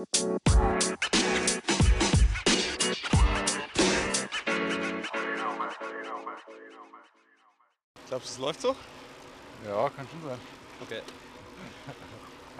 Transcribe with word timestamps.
Glaubst 0.00 0.38
du, 8.08 8.32
es 8.32 8.38
läuft 8.38 8.62
so? 8.62 8.74
Ja, 9.66 9.90
kann 9.90 10.08
schon 10.08 10.22
sein. 10.28 10.38
Okay. 10.82 11.02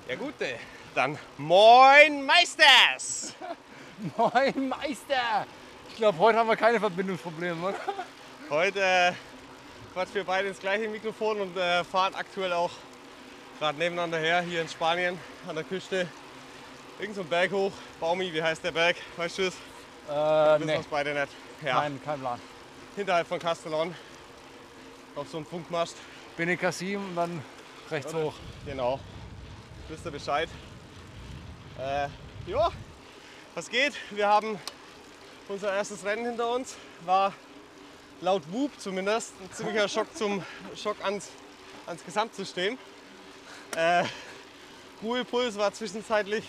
Ja 0.09 0.17
gut, 0.17 0.35
ey. 0.41 0.57
Dann 0.95 1.17
Moin 1.39 2.27
Meisters! 2.27 3.35
Moin 4.17 4.69
Meister! 4.69 5.47
Ich 5.89 5.97
glaube, 5.97 6.19
heute 6.19 6.39
haben 6.39 6.49
wir 6.49 6.57
keine 6.57 6.81
Verbindungsprobleme, 6.81 7.69
oder? 7.69 7.79
Heute 8.51 8.81
äh, 8.81 9.13
quatschen 9.93 10.17
wir 10.17 10.25
beide 10.25 10.49
ins 10.49 10.59
gleiche 10.59 10.89
Mikrofon 10.89 11.41
und 11.41 11.57
äh, 11.57 11.85
fahren 11.85 12.15
aktuell 12.17 12.53
auch 12.53 12.73
gerade 13.61 13.79
nebeneinander 13.79 14.19
her, 14.19 14.41
hier 14.41 14.63
in 14.63 14.69
Spanien 14.69 15.17
an 15.47 15.55
der 15.55 15.65
Küste. 15.65 16.09
Irgend 17.01 17.17
so 17.17 17.23
ein 17.23 17.29
Berg 17.29 17.51
hoch. 17.51 17.73
Baumi, 17.99 18.31
wie 18.31 18.43
heißt 18.43 18.63
der 18.63 18.73
Berg? 18.73 18.95
Weißt 19.17 19.39
du 19.39 19.43
es? 19.45 19.55
Äh, 20.11 20.59
nee, 20.59 20.77
das 20.77 20.85
beide 20.85 21.15
nicht. 21.15 21.33
Ja, 21.65 21.81
kein, 21.81 22.03
kein 22.05 22.21
Plan. 22.21 22.39
hinterhalb 22.95 23.27
von 23.27 23.39
Castellon. 23.39 23.95
Auf 25.17 25.27
so 25.31 25.39
einem 25.39 25.47
Funkmast. 25.47 25.97
Bin 26.37 26.59
Kassim 26.59 27.03
und 27.09 27.17
dann 27.17 27.43
rechts 27.91 28.13
hoch. 28.13 28.35
Genau. 28.67 29.01
Wisst 29.89 30.05
ihr 30.05 30.11
Bescheid? 30.11 30.51
Äh, 31.79 32.09
ja, 32.47 32.71
was 33.55 33.71
geht? 33.71 33.95
Wir 34.11 34.29
haben 34.29 34.59
unser 35.49 35.73
erstes 35.73 36.05
Rennen 36.05 36.27
hinter 36.27 36.55
uns. 36.55 36.77
War 37.07 37.33
laut 38.21 38.43
Whoop 38.53 38.79
zumindest 38.79 39.33
ein 39.41 39.51
ziemlicher 39.55 39.89
Schock 39.89 40.15
zum 40.15 40.45
Schock 40.77 41.03
ans, 41.03 41.31
ans 41.87 42.05
Gesamtsystem. 42.05 42.77
Äh, 43.75 44.05
Ruhepuls 45.03 45.57
war 45.57 45.73
zwischenzeitlich 45.73 46.45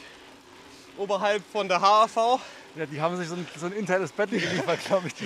oberhalb 0.98 1.44
von 1.52 1.68
der 1.68 1.82
HAV. 1.82 2.40
Ja, 2.76 2.86
die 2.86 3.02
haben 3.02 3.18
sich 3.18 3.28
so 3.28 3.36
ein, 3.36 3.48
so 3.58 3.66
ein 3.66 3.74
internes 3.74 4.12
Battle 4.12 4.40
geliefert, 4.40 4.80
glaube 4.86 5.08
ich. 5.08 5.14
Die, 5.16 5.26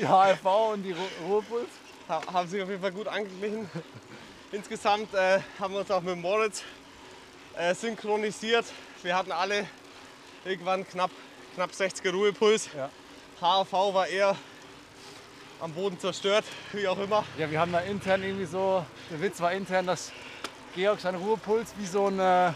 Die 0.00 0.06
HFV 0.06 0.44
und 0.72 0.82
die 0.82 0.92
Ru- 0.94 1.26
Ruhepuls. 1.28 1.68
ha- 2.08 2.20
haben 2.32 2.48
sich 2.48 2.62
auf 2.62 2.68
jeden 2.68 2.82
Fall 2.82 2.92
gut 2.92 3.08
angeglichen. 3.08 3.68
Insgesamt 4.50 5.14
äh, 5.14 5.40
haben 5.58 5.72
wir 5.72 5.80
uns 5.80 5.90
auch 5.90 6.02
mit 6.02 6.16
Moritz 6.18 6.62
äh, 7.56 7.74
synchronisiert. 7.74 8.66
Wir 9.02 9.16
hatten 9.16 9.32
alle 9.32 9.66
irgendwann 10.44 10.86
knapp, 10.86 11.10
knapp 11.54 11.74
60 11.74 12.12
Ruhepuls. 12.12 12.68
Ja. 12.76 12.90
HAV 13.40 13.72
war 13.72 14.06
eher 14.06 14.36
am 15.60 15.72
Boden 15.72 15.98
zerstört, 15.98 16.44
wie 16.72 16.86
auch 16.88 16.98
immer. 16.98 17.24
Ja, 17.38 17.50
wir 17.50 17.60
haben 17.60 17.72
da 17.72 17.80
intern 17.80 18.22
irgendwie 18.22 18.46
so, 18.46 18.84
der 19.10 19.20
Witz 19.22 19.40
war 19.40 19.52
intern, 19.52 19.86
dass 19.86 20.12
Georg 20.74 21.00
seinen 21.00 21.22
Ruhepuls 21.22 21.72
wie 21.78 21.86
so 21.86 22.08
ein, 22.08 22.18
äh, 22.18 22.52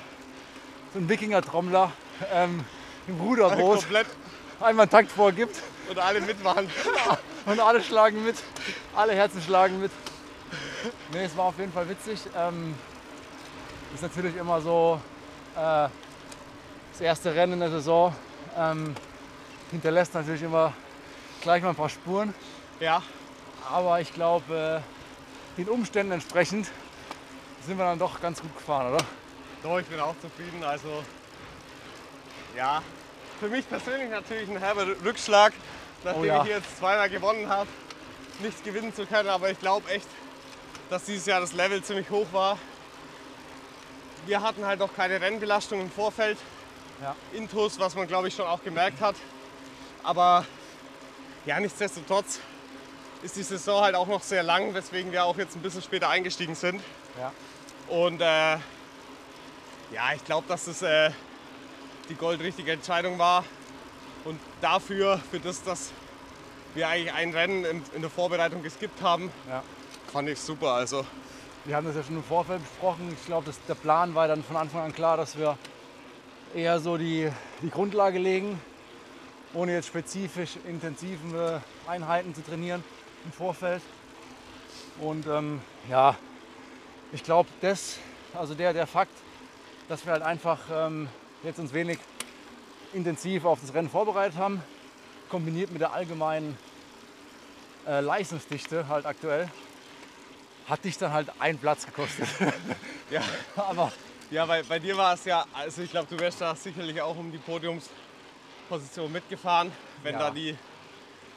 so 0.93 0.99
ein 0.99 1.09
Wikinger-Trommler 1.09 1.93
ähm, 2.33 2.65
im 3.07 3.21
Ruderboot 3.21 3.81
Komplett 3.81 4.07
einmal 4.61 4.85
einen 4.85 4.91
Takt 4.91 5.13
vorgibt 5.13 5.63
und 5.89 5.99
alle 5.99 6.21
mitmachen. 6.21 6.69
und 7.47 7.61
alle 7.61 7.83
schlagen 7.83 8.25
mit, 8.25 8.37
alle 8.95 9.15
Herzen 9.15 9.41
schlagen 9.43 9.81
mit. 9.81 9.91
Nee, 11.13 11.25
es 11.25 11.37
war 11.37 11.47
auf 11.47 11.59
jeden 11.59 11.73
Fall 11.73 11.89
witzig. 11.89 12.21
Ähm, 12.37 12.75
ist 13.95 14.03
natürlich 14.03 14.37
immer 14.37 14.61
so 14.61 15.01
äh, 15.55 15.89
das 16.93 17.01
erste 17.01 17.35
Rennen 17.35 17.55
in 17.55 17.61
der 17.61 17.71
Saison. 17.71 18.15
Ähm, 18.57 18.95
hinterlässt 19.71 20.15
natürlich 20.15 20.43
immer 20.43 20.73
gleich 21.43 21.63
mal 21.63 21.71
ein 21.71 21.77
paar 21.77 21.89
Spuren. 21.89 22.35
Ja, 22.81 23.03
Aber 23.71 24.01
ich 24.01 24.13
glaube, 24.13 24.83
äh, 24.83 25.61
den 25.61 25.69
Umständen 25.69 26.13
entsprechend 26.13 26.69
sind 27.67 27.79
wir 27.79 27.85
dann 27.85 27.99
doch 27.99 28.21
ganz 28.21 28.41
gut 28.41 28.55
gefahren, 28.57 28.95
oder? 28.95 29.05
doch, 29.63 29.79
ich 29.79 29.87
bin 29.87 29.99
auch 30.01 30.15
zufrieden. 30.21 30.63
Also, 30.63 31.03
ja, 32.57 32.83
für 33.39 33.49
mich 33.49 33.69
persönlich 33.69 34.11
natürlich 34.11 34.49
ein 34.49 34.59
herber 34.59 34.87
Rückschlag, 35.05 35.53
nachdem 36.05 36.23
Oh 36.23 36.25
ja. 36.25 36.43
ich 36.43 36.49
jetzt 36.49 36.79
zweimal 36.79 37.09
gewonnen 37.11 37.49
habe, 37.49 37.69
nichts 38.41 38.63
gewinnen 38.63 38.95
zu 38.95 39.07
können. 39.07 39.29
Aber 39.29 39.51
ich 39.51 39.59
glaube 39.61 39.91
echt, 39.91 40.09
dass 40.91 41.05
dieses 41.05 41.27
Jahr 41.27 41.41
das 41.41 41.53
Level 41.53 41.83
ziemlich 41.83 42.09
hoch 42.11 42.27
war. 42.33 42.59
Wir 44.27 44.43
hatten 44.43 44.65
halt 44.67 44.81
noch 44.81 44.95
keine 44.95 45.21
Rennbelastung 45.21 45.81
im 45.81 45.91
Vorfeld. 45.91 46.39
Ja. 47.03 47.15
Intus, 47.33 47.79
was 47.79 47.95
man 47.95 48.07
glaube 48.07 48.29
ich 48.29 48.35
schon 48.35 48.47
auch 48.47 48.63
gemerkt 48.63 49.01
hat. 49.01 49.17
Aber 50.03 50.47
ja, 51.45 51.61
nichtsdestotrotz 51.61 52.41
ist 53.23 53.37
die 53.37 53.43
Saison 53.43 53.83
halt 53.83 53.95
auch 53.95 54.07
noch 54.07 54.23
sehr 54.23 54.43
lang, 54.43 54.73
weswegen 54.75 55.13
wir 55.13 55.25
auch 55.25 55.37
jetzt 55.37 55.57
ein 55.57 55.63
bisschen 55.63 55.83
später 55.83 56.09
eingestiegen 56.09 56.55
sind. 56.55 56.83
Ja. 57.19 57.33
Und 57.89 58.21
äh, 58.21 58.55
ja, 59.93 60.13
ich 60.15 60.25
glaube, 60.25 60.49
dass 60.49 60.67
es 60.67 60.83
äh, 60.83 61.11
die 62.09 62.15
goldrichtige 62.15 62.73
Entscheidung 62.73 63.19
war. 63.19 63.45
Und 64.25 64.41
dafür, 64.61 65.21
für 65.31 65.39
das, 65.41 65.63
dass 65.63 65.93
wir 66.75 66.89
eigentlich 66.89 67.13
ein 67.13 67.33
Rennen 67.33 67.65
in, 67.65 67.83
in 67.95 68.01
der 68.03 68.11
Vorbereitung 68.11 68.63
geskippt 68.63 69.01
haben, 69.03 69.31
Ja. 69.49 69.63
fand 70.13 70.29
ich 70.29 70.39
super. 70.41 70.73
Also 70.73 71.05
Wir 71.65 71.75
haben 71.77 71.87
das 71.87 71.97
ja 71.97 72.03
schon 72.03 72.17
im 72.17 72.25
Vorfeld 72.25 72.63
besprochen. 72.63 73.17
Ich 73.19 73.27
glaube, 73.27 73.51
der 73.69 73.75
Plan 73.75 74.15
war 74.15 74.29
dann 74.29 74.43
von 74.45 74.57
Anfang 74.57 74.83
an 74.83 74.93
klar, 74.93 75.17
dass 75.17 75.37
wir 75.39 75.57
eher 76.55 76.79
so 76.81 76.97
die, 76.97 77.31
die 77.63 77.71
Grundlage 77.71 78.19
legen, 78.19 78.61
ohne 79.53 79.73
jetzt 79.73 79.89
spezifisch 79.89 80.53
intensive 80.69 81.63
Einheiten 81.87 82.35
zu 82.35 82.43
trainieren 82.45 82.85
im 83.25 83.33
Vorfeld. 83.33 83.83
Und 85.01 85.27
ähm, 85.27 85.61
ja, 85.91 86.17
ich 87.13 87.23
glaube, 87.23 87.49
das, 87.61 87.99
also 88.35 88.55
der, 88.55 88.73
der 88.73 88.87
Fakt, 88.87 89.13
dass 89.89 90.05
wir 90.07 90.13
halt 90.13 90.23
einfach 90.23 90.59
ähm, 90.73 91.09
jetzt 91.43 91.59
uns 91.59 91.73
wenig 91.73 91.99
intensiv 92.93 93.45
auf 93.45 93.61
das 93.61 93.75
Rennen 93.75 93.91
vorbereitet 93.91 94.39
haben, 94.39 94.63
kombiniert 95.29 95.71
mit 95.71 95.81
der 95.81 95.93
allgemeinen 95.93 96.57
äh, 97.87 98.01
Leistungsdichte 98.01 98.89
halt 98.89 99.07
aktuell, 99.07 99.49
hat 100.69 100.85
dich 100.85 100.99
dann 100.99 101.13
halt 101.13 101.29
einen 101.39 101.59
Platz 101.59 101.87
gekostet. 101.87 102.29
ja, 103.11 103.23
Aber 103.57 103.93
ja 104.31 104.47
bei, 104.47 104.63
bei 104.63 104.79
dir 104.79 104.97
war 104.97 105.15
es 105.15 105.25
ja, 105.25 105.45
also 105.53 105.83
ich 105.83 105.91
glaube, 105.91 106.09
du 106.09 106.19
wärst 106.19 106.41
da 106.41 106.55
sicherlich 106.55 107.01
auch 107.01 107.17
um 107.17 107.31
die 107.31 107.39
Podiumsposition 107.39 109.11
mitgefahren, 109.13 109.71
wenn 110.03 110.15
Ja. 110.15 110.19
da 110.21 110.31
die, 110.31 110.57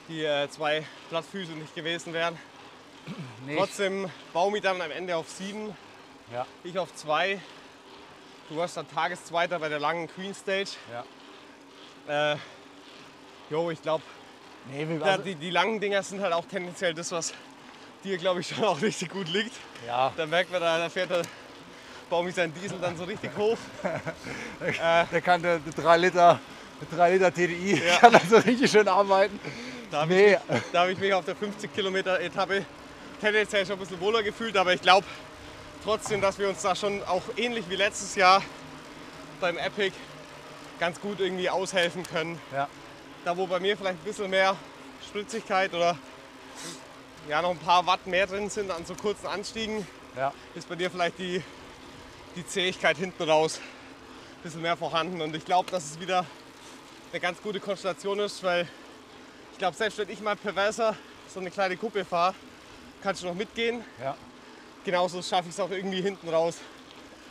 die 0.07 0.23
äh, 0.23 0.49
zwei 0.49 0.85
Plattfüße 1.09 1.51
nicht 1.53 1.75
gewesen 1.75 2.13
wären. 2.13 2.37
nee, 3.45 3.55
Trotzdem 3.57 4.09
Baumi 4.33 4.61
dann 4.61 4.81
am 4.81 4.91
Ende 4.91 5.16
auf 5.16 5.29
sieben, 5.29 5.75
ja, 6.31 6.45
ich 6.63 6.77
auf 6.77 6.93
zwei. 6.95 7.39
Du 8.49 8.57
warst 8.57 8.77
dann 8.77 8.89
Tageszweiter 8.89 9.59
bei 9.59 9.69
der 9.69 9.79
langen 9.79 10.07
Queen 10.07 10.33
Stage. 10.33 10.71
ja. 10.91 12.31
Äh, 12.33 12.37
jo, 13.49 13.69
ich 13.69 13.81
glaube, 13.81 14.03
Nee, 14.71 14.85
ja, 14.99 15.05
also, 15.05 15.23
die, 15.23 15.35
die 15.35 15.49
langen 15.51 15.79
Dinger 15.79 16.03
sind 16.03 16.21
halt 16.21 16.33
auch 16.33 16.45
tendenziell 16.45 16.93
das, 16.93 17.11
was 17.11 17.33
dir, 18.03 18.17
glaube 18.17 18.41
ich, 18.41 18.49
schon 18.49 18.63
auch 18.63 18.81
richtig 18.81 19.09
gut 19.09 19.27
liegt. 19.29 19.53
ja, 19.87 20.11
Da 20.17 20.25
merkt 20.25 20.51
man, 20.51 20.61
da, 20.61 20.77
da 20.77 20.89
fährt 20.89 21.09
der 21.09 21.21
Baumi 22.09 22.31
seinen 22.31 22.53
Diesel 22.53 22.77
dann 22.79 22.97
so 22.97 23.03
richtig 23.05 23.31
hoch. 23.37 23.57
der 25.11 25.21
kann 25.21 25.41
der, 25.41 25.59
der 25.59 25.73
3 25.83 25.97
Liter, 25.97 26.39
der 26.81 26.97
3 26.97 27.13
Liter 27.13 27.33
TDI, 27.33 27.81
Ja. 27.85 27.97
kann 27.99 28.13
dann 28.13 28.27
so 28.29 28.37
richtig 28.37 28.69
schön 28.69 28.87
arbeiten. 28.87 29.39
Da 29.91 30.01
habe 30.01 30.13
Nee, 30.13 30.33
ich, 30.33 30.61
da 30.71 30.81
hab 30.81 30.89
ich 30.89 30.97
mich 30.99 31.13
auf 31.13 31.25
der 31.25 31.35
50 31.35 31.73
Kilometer 31.73 32.19
Etappe 32.19 32.66
tendenziell 33.21 33.66
schon 33.66 33.75
ein 33.75 33.79
bisschen 33.79 33.99
wohler 33.99 34.21
gefühlt, 34.23 34.55
aber 34.57 34.73
ich 34.73 34.81
glaube 34.81 35.05
trotzdem, 35.84 36.22
dass 36.22 36.38
wir 36.38 36.50
uns 36.50 36.62
da 36.62 36.75
schon 36.75 37.03
auch 37.03 37.23
ähnlich 37.38 37.69
wie 37.69 37.75
letztes 37.75 38.16
Jahr 38.16 38.41
beim 39.40 39.57
Epic 39.57 39.95
ganz 40.79 41.00
gut 41.00 41.19
irgendwie 41.19 41.50
aushelfen 41.50 42.03
können. 42.03 42.40
ja, 42.53 42.67
Da 43.25 43.35
wo 43.38 43.47
bei 43.47 43.59
mir 43.59 43.78
vielleicht 43.78 44.00
ein 44.00 44.06
bisschen 44.06 44.29
mehr 44.29 44.56
Spritzigkeit 45.07 45.73
oder 45.73 45.97
ja, 47.28 47.41
noch 47.41 47.51
ein 47.51 47.59
paar 47.59 47.85
Watt 47.85 48.07
mehr 48.07 48.28
drin 48.28 48.50
sind 48.50 48.72
an 48.72 48.85
so 48.85 48.95
kurzen 48.95 49.28
Anstiegen, 49.28 49.85
ja, 50.16 50.34
ist 50.56 50.67
bei 50.67 50.75
dir 50.75 50.90
vielleicht 50.90 51.19
die, 51.19 51.44
die 52.35 52.46
Zähigkeit 52.46 52.97
hinten 52.97 53.23
raus 53.23 53.59
ein 53.59 54.44
bisschen 54.44 54.61
mehr 54.61 54.78
vorhanden. 54.78 55.22
Und 55.22 55.35
ich 55.35 55.46
glaube, 55.46 55.69
dass 55.69 55.85
es 55.85 56.00
wieder 56.00 56.25
eine 57.11 57.20
ganz 57.20 57.41
gute 57.41 57.59
Konstellation 57.59 58.20
ist, 58.20 58.43
weil 58.43 58.67
ich 59.52 59.58
glaube, 59.58 59.76
selbst 59.76 59.97
wenn 59.97 60.09
ich 60.09 60.22
mal 60.22 60.35
perverser 60.35 60.96
so 61.34 61.40
eine 61.40 61.52
kleine 61.52 61.78
Kuppe 61.78 62.05
fahre, 62.05 62.34
kannst 63.03 63.22
du 63.23 63.28
noch 63.28 63.35
mitgehen. 63.35 63.84
ja. 64.02 64.16
Genauso 64.85 65.22
schaffe 65.22 65.49
ich 65.49 65.53
es 65.55 65.59
auch 65.59 65.70
irgendwie 65.72 66.02
hinten 66.02 66.29
raus 66.29 66.58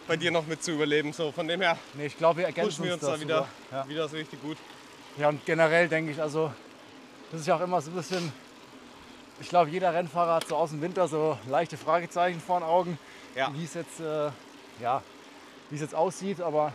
bei 0.07 0.17
dir 0.17 0.31
noch 0.31 0.47
mit 0.47 0.63
zu 0.63 0.73
überleben. 0.73 1.13
So, 1.13 1.33
von 1.33 1.47
dem 1.49 1.61
her 1.61 1.79
Nee, 1.95 2.07
ich 2.07 2.17
glaube, 2.17 2.41
wir 2.41 2.47
pushen 2.47 2.57
ergänzen 2.59 2.85
wir 2.85 2.93
uns 2.95 3.03
da 3.03 3.21
wieder. 3.21 3.49
Ja. 3.71 3.89
wieder 3.89 4.09
so 4.09 4.17
richtig 4.17 4.41
gut. 4.43 4.57
ja, 5.17 5.29
und 5.29 5.45
generell 5.45 5.89
denke 5.89 6.13
ich, 6.13 6.21
also, 6.21 6.53
das 7.31 7.41
ist 7.41 7.47
ja 7.47 7.57
auch 7.57 7.61
immer 7.61 7.81
so 7.81 7.91
ein 7.91 7.95
bisschen, 7.97 8.33
ich 9.41 9.49
glaube, 9.49 9.71
jeder 9.71 9.93
Rennfahrer 9.93 10.35
hat 10.37 10.49
so 10.49 10.57
aus 10.57 10.71
dem 10.71 10.81
Winter 10.83 11.09
so 11.09 11.39
leichte 11.49 11.77
Fragezeichen 11.77 12.41
vor 12.41 12.61
den 12.61 12.65
Augen, 12.69 12.99
Ja. 13.35 13.51
wie 13.55 13.65
es 13.65 13.75
jetzt, 13.75 14.01
äh, 14.01 14.31
ja, 14.81 15.03
wie 15.71 15.75
es 15.77 15.81
jetzt 15.83 15.95
aussieht, 15.95 16.41
aber 16.41 16.73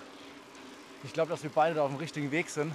ich 1.04 1.14
glaube, 1.14 1.30
dass 1.30 1.44
wir 1.44 1.50
beide 1.54 1.76
da 1.76 1.84
auf 1.84 1.90
dem 1.90 1.98
richtigen 1.98 2.32
Weg 2.32 2.50
sind. 2.50 2.74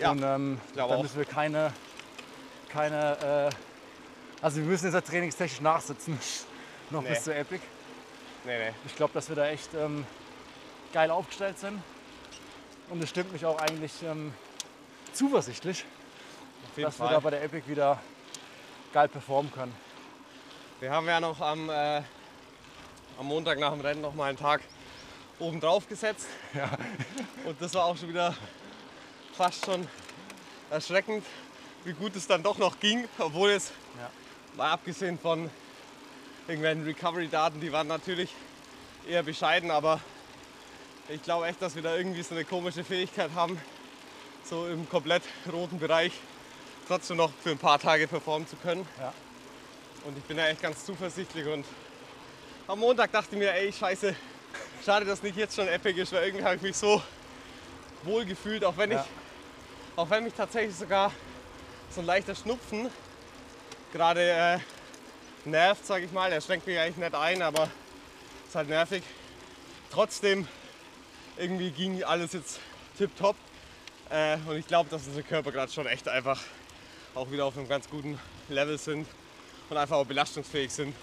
Ja, 0.00 0.12
und 0.12 0.22
ähm, 0.22 0.60
da 0.74 0.84
auch. 0.84 1.02
müssen 1.02 1.18
wir 1.18 1.24
keine, 1.24 1.72
keine 2.68 3.50
äh, 3.50 3.54
also 4.42 4.56
wir 4.58 4.64
müssen 4.64 4.90
jetzt 4.92 5.06
trainingstechnisch 5.08 5.60
nachsitzen, 5.60 6.18
noch 6.90 7.02
Nee. 7.02 7.10
bis 7.10 7.24
zur 7.24 7.34
Epic. 7.36 7.60
Nee, 8.44 8.58
nee. 8.70 8.74
Ich 8.86 8.96
glaube, 8.96 9.12
dass 9.14 9.28
wir 9.28 9.36
da 9.36 9.48
echt 9.48 9.74
ähm, 9.74 10.06
geil 10.92 11.10
aufgestellt 11.10 11.58
sind. 11.58 11.82
Und 12.88 13.02
es 13.02 13.10
stimmt 13.10 13.32
mich 13.32 13.44
auch 13.46 13.58
eigentlich 13.58 13.92
ähm, 14.02 14.32
zuversichtlich, 15.12 15.84
dass 16.76 16.76
wir 16.76 16.90
Fall. 17.06 17.10
da 17.14 17.20
bei 17.20 17.30
der 17.30 17.42
Epic 17.44 17.68
wieder 17.68 18.00
geil 18.92 19.08
performen 19.08 19.52
können. 19.52 19.74
Wir 20.80 20.90
haben 20.90 21.06
ja 21.06 21.20
noch 21.20 21.40
am, 21.40 21.68
äh, 21.70 22.02
am 23.18 23.26
Montag 23.26 23.58
nach 23.58 23.70
dem 23.72 23.80
Rennen 23.80 24.00
noch 24.00 24.14
mal 24.14 24.30
einen 24.30 24.38
Tag 24.38 24.62
oben 25.38 25.60
drauf 25.60 25.86
gesetzt. 25.88 26.26
Und 27.44 27.60
das 27.60 27.74
war 27.74 27.84
auch 27.84 27.96
schon 27.96 28.08
wieder 28.08 28.34
fast 29.34 29.64
schon 29.66 29.86
erschreckend, 30.70 31.24
wie 31.84 31.92
gut 31.92 32.16
es 32.16 32.26
dann 32.26 32.42
doch 32.42 32.58
noch 32.58 32.78
ging, 32.80 33.06
obwohl 33.18 33.50
es 33.50 33.70
Ja. 33.98 34.10
mal 34.56 34.70
abgesehen 34.72 35.18
von 35.18 35.50
irgendwelchen 36.50 36.84
Recovery-Daten, 36.84 37.60
die 37.60 37.70
waren 37.70 37.86
natürlich 37.86 38.34
eher 39.08 39.22
bescheiden, 39.22 39.70
aber 39.70 40.00
ich 41.08 41.22
glaube 41.22 41.46
echt, 41.46 41.62
dass 41.62 41.76
wir 41.76 41.82
da 41.82 41.96
irgendwie 41.96 42.22
so 42.22 42.34
eine 42.34 42.44
komische 42.44 42.82
Fähigkeit 42.82 43.30
haben, 43.36 43.60
so 44.44 44.66
im 44.66 44.88
komplett 44.88 45.22
roten 45.50 45.78
Bereich 45.78 46.12
trotzdem 46.88 47.18
noch 47.18 47.30
für 47.40 47.50
ein 47.50 47.58
paar 47.58 47.78
Tage 47.78 48.08
performen 48.08 48.48
zu 48.48 48.56
können. 48.56 48.84
Ja. 48.98 49.12
Und 50.04 50.18
ich 50.18 50.24
bin 50.24 50.36
da 50.38 50.48
echt 50.48 50.60
ganz 50.60 50.84
zuversichtlich 50.84 51.46
und 51.46 51.64
am 52.66 52.80
Montag 52.80 53.12
dachte 53.12 53.28
ich 53.32 53.38
mir, 53.38 53.52
ey, 53.54 53.72
scheiße, 53.72 54.14
schade, 54.84 55.06
dass 55.06 55.22
nicht 55.22 55.36
jetzt 55.36 55.54
schon 55.54 55.68
Epic 55.68 56.00
ist, 56.00 56.12
weil 56.12 56.24
irgendwie 56.24 56.44
habe 56.44 56.56
ich 56.56 56.62
mich 56.62 56.76
so 56.76 57.00
wohl 58.02 58.24
gefühlt, 58.24 58.64
auch 58.64 58.76
wenn 58.76 58.90
Ja. 58.90 59.02
ich, 59.02 59.06
auch 59.96 60.10
wenn 60.10 60.24
mich 60.24 60.34
tatsächlich 60.34 60.74
sogar 60.74 61.12
so 61.90 62.00
ein 62.00 62.06
leichter 62.06 62.34
Schnupfen 62.34 62.90
gerade 63.92 64.20
äh, 64.22 64.58
nervt, 65.46 65.86
sage 65.86 66.04
ich 66.04 66.12
mal. 66.12 66.30
Der 66.30 66.40
schränkt 66.40 66.66
mich 66.66 66.78
eigentlich 66.78 66.96
nicht 66.96 67.14
ein, 67.14 67.42
aber 67.42 67.68
ist 68.46 68.54
halt 68.54 68.68
nervig. 68.68 69.02
Trotzdem 69.90 70.46
irgendwie 71.36 71.70
ging 71.70 72.02
alles 72.04 72.32
jetzt 72.32 72.60
tipptopp. 72.98 73.36
Äh, 74.10 74.36
und 74.46 74.56
ich 74.56 74.66
glaube, 74.66 74.90
dass 74.90 75.06
unsere 75.06 75.22
Körper 75.22 75.52
gerade 75.52 75.70
schon 75.72 75.86
echt 75.86 76.08
einfach 76.08 76.40
auch 77.14 77.30
wieder 77.30 77.44
auf 77.46 77.56
einem 77.56 77.68
ganz 77.68 77.88
guten 77.88 78.18
Level 78.48 78.78
sind 78.78 79.06
und 79.68 79.76
einfach 79.76 79.96
auch 79.96 80.06
belastungsfähig 80.06 80.70
sind. 80.72 80.94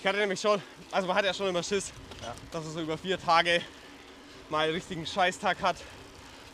Ich 0.00 0.06
hatte 0.06 0.18
nämlich 0.18 0.40
schon, 0.40 0.60
also 0.90 1.06
man 1.08 1.16
hat 1.16 1.24
ja 1.24 1.32
schon 1.32 1.48
immer 1.48 1.62
Schiss, 1.62 1.92
Ja. 2.22 2.34
dass 2.50 2.64
man 2.64 2.72
so 2.72 2.80
über 2.80 2.98
vier 2.98 3.18
Tage 3.20 3.62
mal 4.50 4.64
einen 4.64 4.74
richtigen 4.74 5.06
Scheißtag 5.06 5.62
hat 5.62 5.76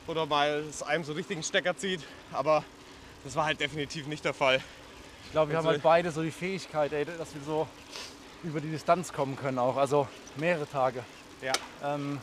oder 0.07 0.25
mal 0.27 0.65
es 0.69 0.83
einem 0.83 1.03
so 1.05 1.13
richtigen 1.13 1.43
Stecker 1.43 1.77
zieht. 1.77 2.01
Aber 2.33 2.65
das 3.25 3.35
war 3.35 3.47
halt 3.47 3.61
definitiv 3.61 4.07
nicht 4.07 4.25
der 4.25 4.35
Fall. 4.35 4.63
Ich 5.31 5.33
glaube, 5.33 5.53
wir 5.53 5.59
haben 5.59 5.65
Und 5.65 5.69
so- 5.69 5.75
halt 5.75 5.83
beide 5.85 6.11
so 6.11 6.23
die 6.23 6.33
Fähigkeit, 6.33 6.93
ey, 6.93 7.05
dass 7.05 7.33
wir 7.37 7.41
so 7.47 7.69
über 8.43 8.61
die 8.61 8.69
Distanz 8.69 9.13
kommen 9.13 9.37
können 9.37 9.61
auch. 9.61 9.77
Also 9.77 10.09
mehrere 10.35 10.69
Tage. 10.69 11.05
Ja, 11.41 11.53
Ähm, 11.85 12.19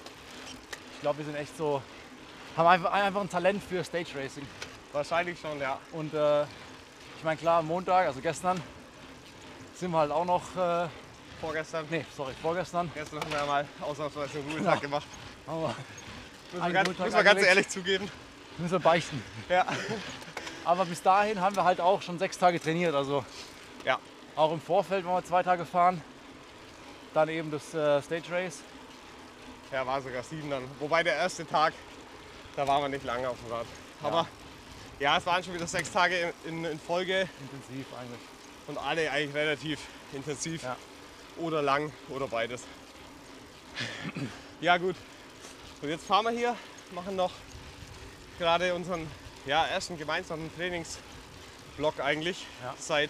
ich 0.96 1.00
glaube, 1.00 1.20
wir 1.20 1.26
sind 1.26 1.36
echt 1.36 1.56
so, 1.56 1.82
haben 2.58 2.68
einfach, 2.68 2.92
einfach 2.92 3.22
ein 3.22 3.30
Talent 3.30 3.64
für 3.64 3.82
Stage 3.86 4.10
Racing. 4.14 4.46
wahrscheinlich 4.92 5.40
schon, 5.40 5.58
ja. 5.62 5.80
Und 5.94 6.14
äh, 6.14 6.44
ich 6.44 7.24
meine, 7.24 7.38
klar, 7.38 7.60
am 7.60 7.68
Montag, 7.68 8.08
also 8.08 8.20
gestern, 8.20 8.62
sind 9.76 9.92
wir 9.92 10.00
halt 10.00 10.12
auch 10.12 10.26
noch, 10.26 10.44
äh, 10.58 10.88
Vorgestern, 11.40 11.86
nee, 11.90 12.04
sorry, 12.16 12.34
vorgestern, 12.42 12.92
gestern 12.94 13.22
haben 13.22 13.32
wir 13.32 13.38
ja 13.40 13.46
mal 13.46 13.66
ausnahmsweise 13.80 14.40
einen 14.40 14.48
Genau. 14.50 14.58
Ruhetag 14.64 14.82
gemacht. 14.82 15.08
haben 15.48 15.62
wir, 15.62 15.68
Müssen 16.52 16.66
wir 16.66 16.74
ganz, 16.74 16.90
müssen 17.00 17.14
wir 17.16 17.24
ganz 17.24 17.42
ehrlich 17.44 17.70
zugeben. 17.70 18.12
müssen 18.58 18.72
wir 18.74 18.80
beichten. 18.80 19.24
Ja. 19.48 19.66
Aber 20.68 20.84
bis 20.86 21.02
dahin 21.02 21.40
haben 21.40 21.56
wir 21.56 21.64
halt 21.64 21.80
auch 21.80 22.02
schon 22.02 22.20
sechs 22.20 22.38
Tage 22.38 22.60
trainiert. 22.60 22.94
Also 22.94 23.24
Ja. 23.86 24.00
auch 24.36 24.52
im 24.52 24.60
Vorfeld 24.60 25.06
waren 25.06 25.14
wir 25.16 25.24
zwei 25.24 25.42
Tage 25.42 25.66
fahren. 25.66 26.02
Dann 27.14 27.30
eben 27.30 27.50
das 27.50 27.74
äh, 27.74 28.02
Stage 28.02 28.30
Race. 28.30 28.60
Ja, 29.72 29.88
war 29.88 30.02
sogar 30.02 30.24
sieben 30.24 30.50
dann. 30.50 30.64
Wobei 30.80 31.04
der 31.04 31.16
erste 31.16 31.48
Tag, 31.48 31.74
da 32.58 32.68
waren 32.68 32.82
wir 32.82 32.90
nicht 32.90 33.06
lange 33.06 33.30
auf 33.30 33.38
dem 33.42 33.50
Rad. 33.54 33.66
Aber 34.04 34.28
ja, 35.00 35.18
es 35.18 35.26
waren 35.26 35.42
schon 35.42 35.54
wieder 35.54 35.68
sechs 35.68 35.90
Tage 35.90 36.34
in, 36.44 36.66
in, 36.66 36.72
in 36.74 36.80
Folge 36.82 37.30
Intensiv 37.40 37.86
eigentlich. 37.98 38.20
und 38.68 38.78
alle 38.78 39.10
eigentlich 39.10 39.36
relativ 39.36 39.80
intensiv. 40.12 40.64
Ja. 40.64 40.76
Oder 41.38 41.62
lang 41.62 41.94
oder 42.10 42.28
beides. 42.28 42.64
Ja 44.60 44.76
gut. 44.78 44.98
Und 45.82 45.88
jetzt 45.90 46.06
fahren 46.06 46.26
wir 46.26 46.32
hier, 46.32 46.56
machen 46.92 47.16
noch 47.16 47.32
gerade 48.38 48.74
unseren 48.74 49.08
ja, 49.48 49.66
ersten 49.66 49.98
gemeinsamen 49.98 50.52
Trainingsblock 50.56 52.00
eigentlich 52.00 52.46
Ja. 52.64 52.76
seit 52.78 53.10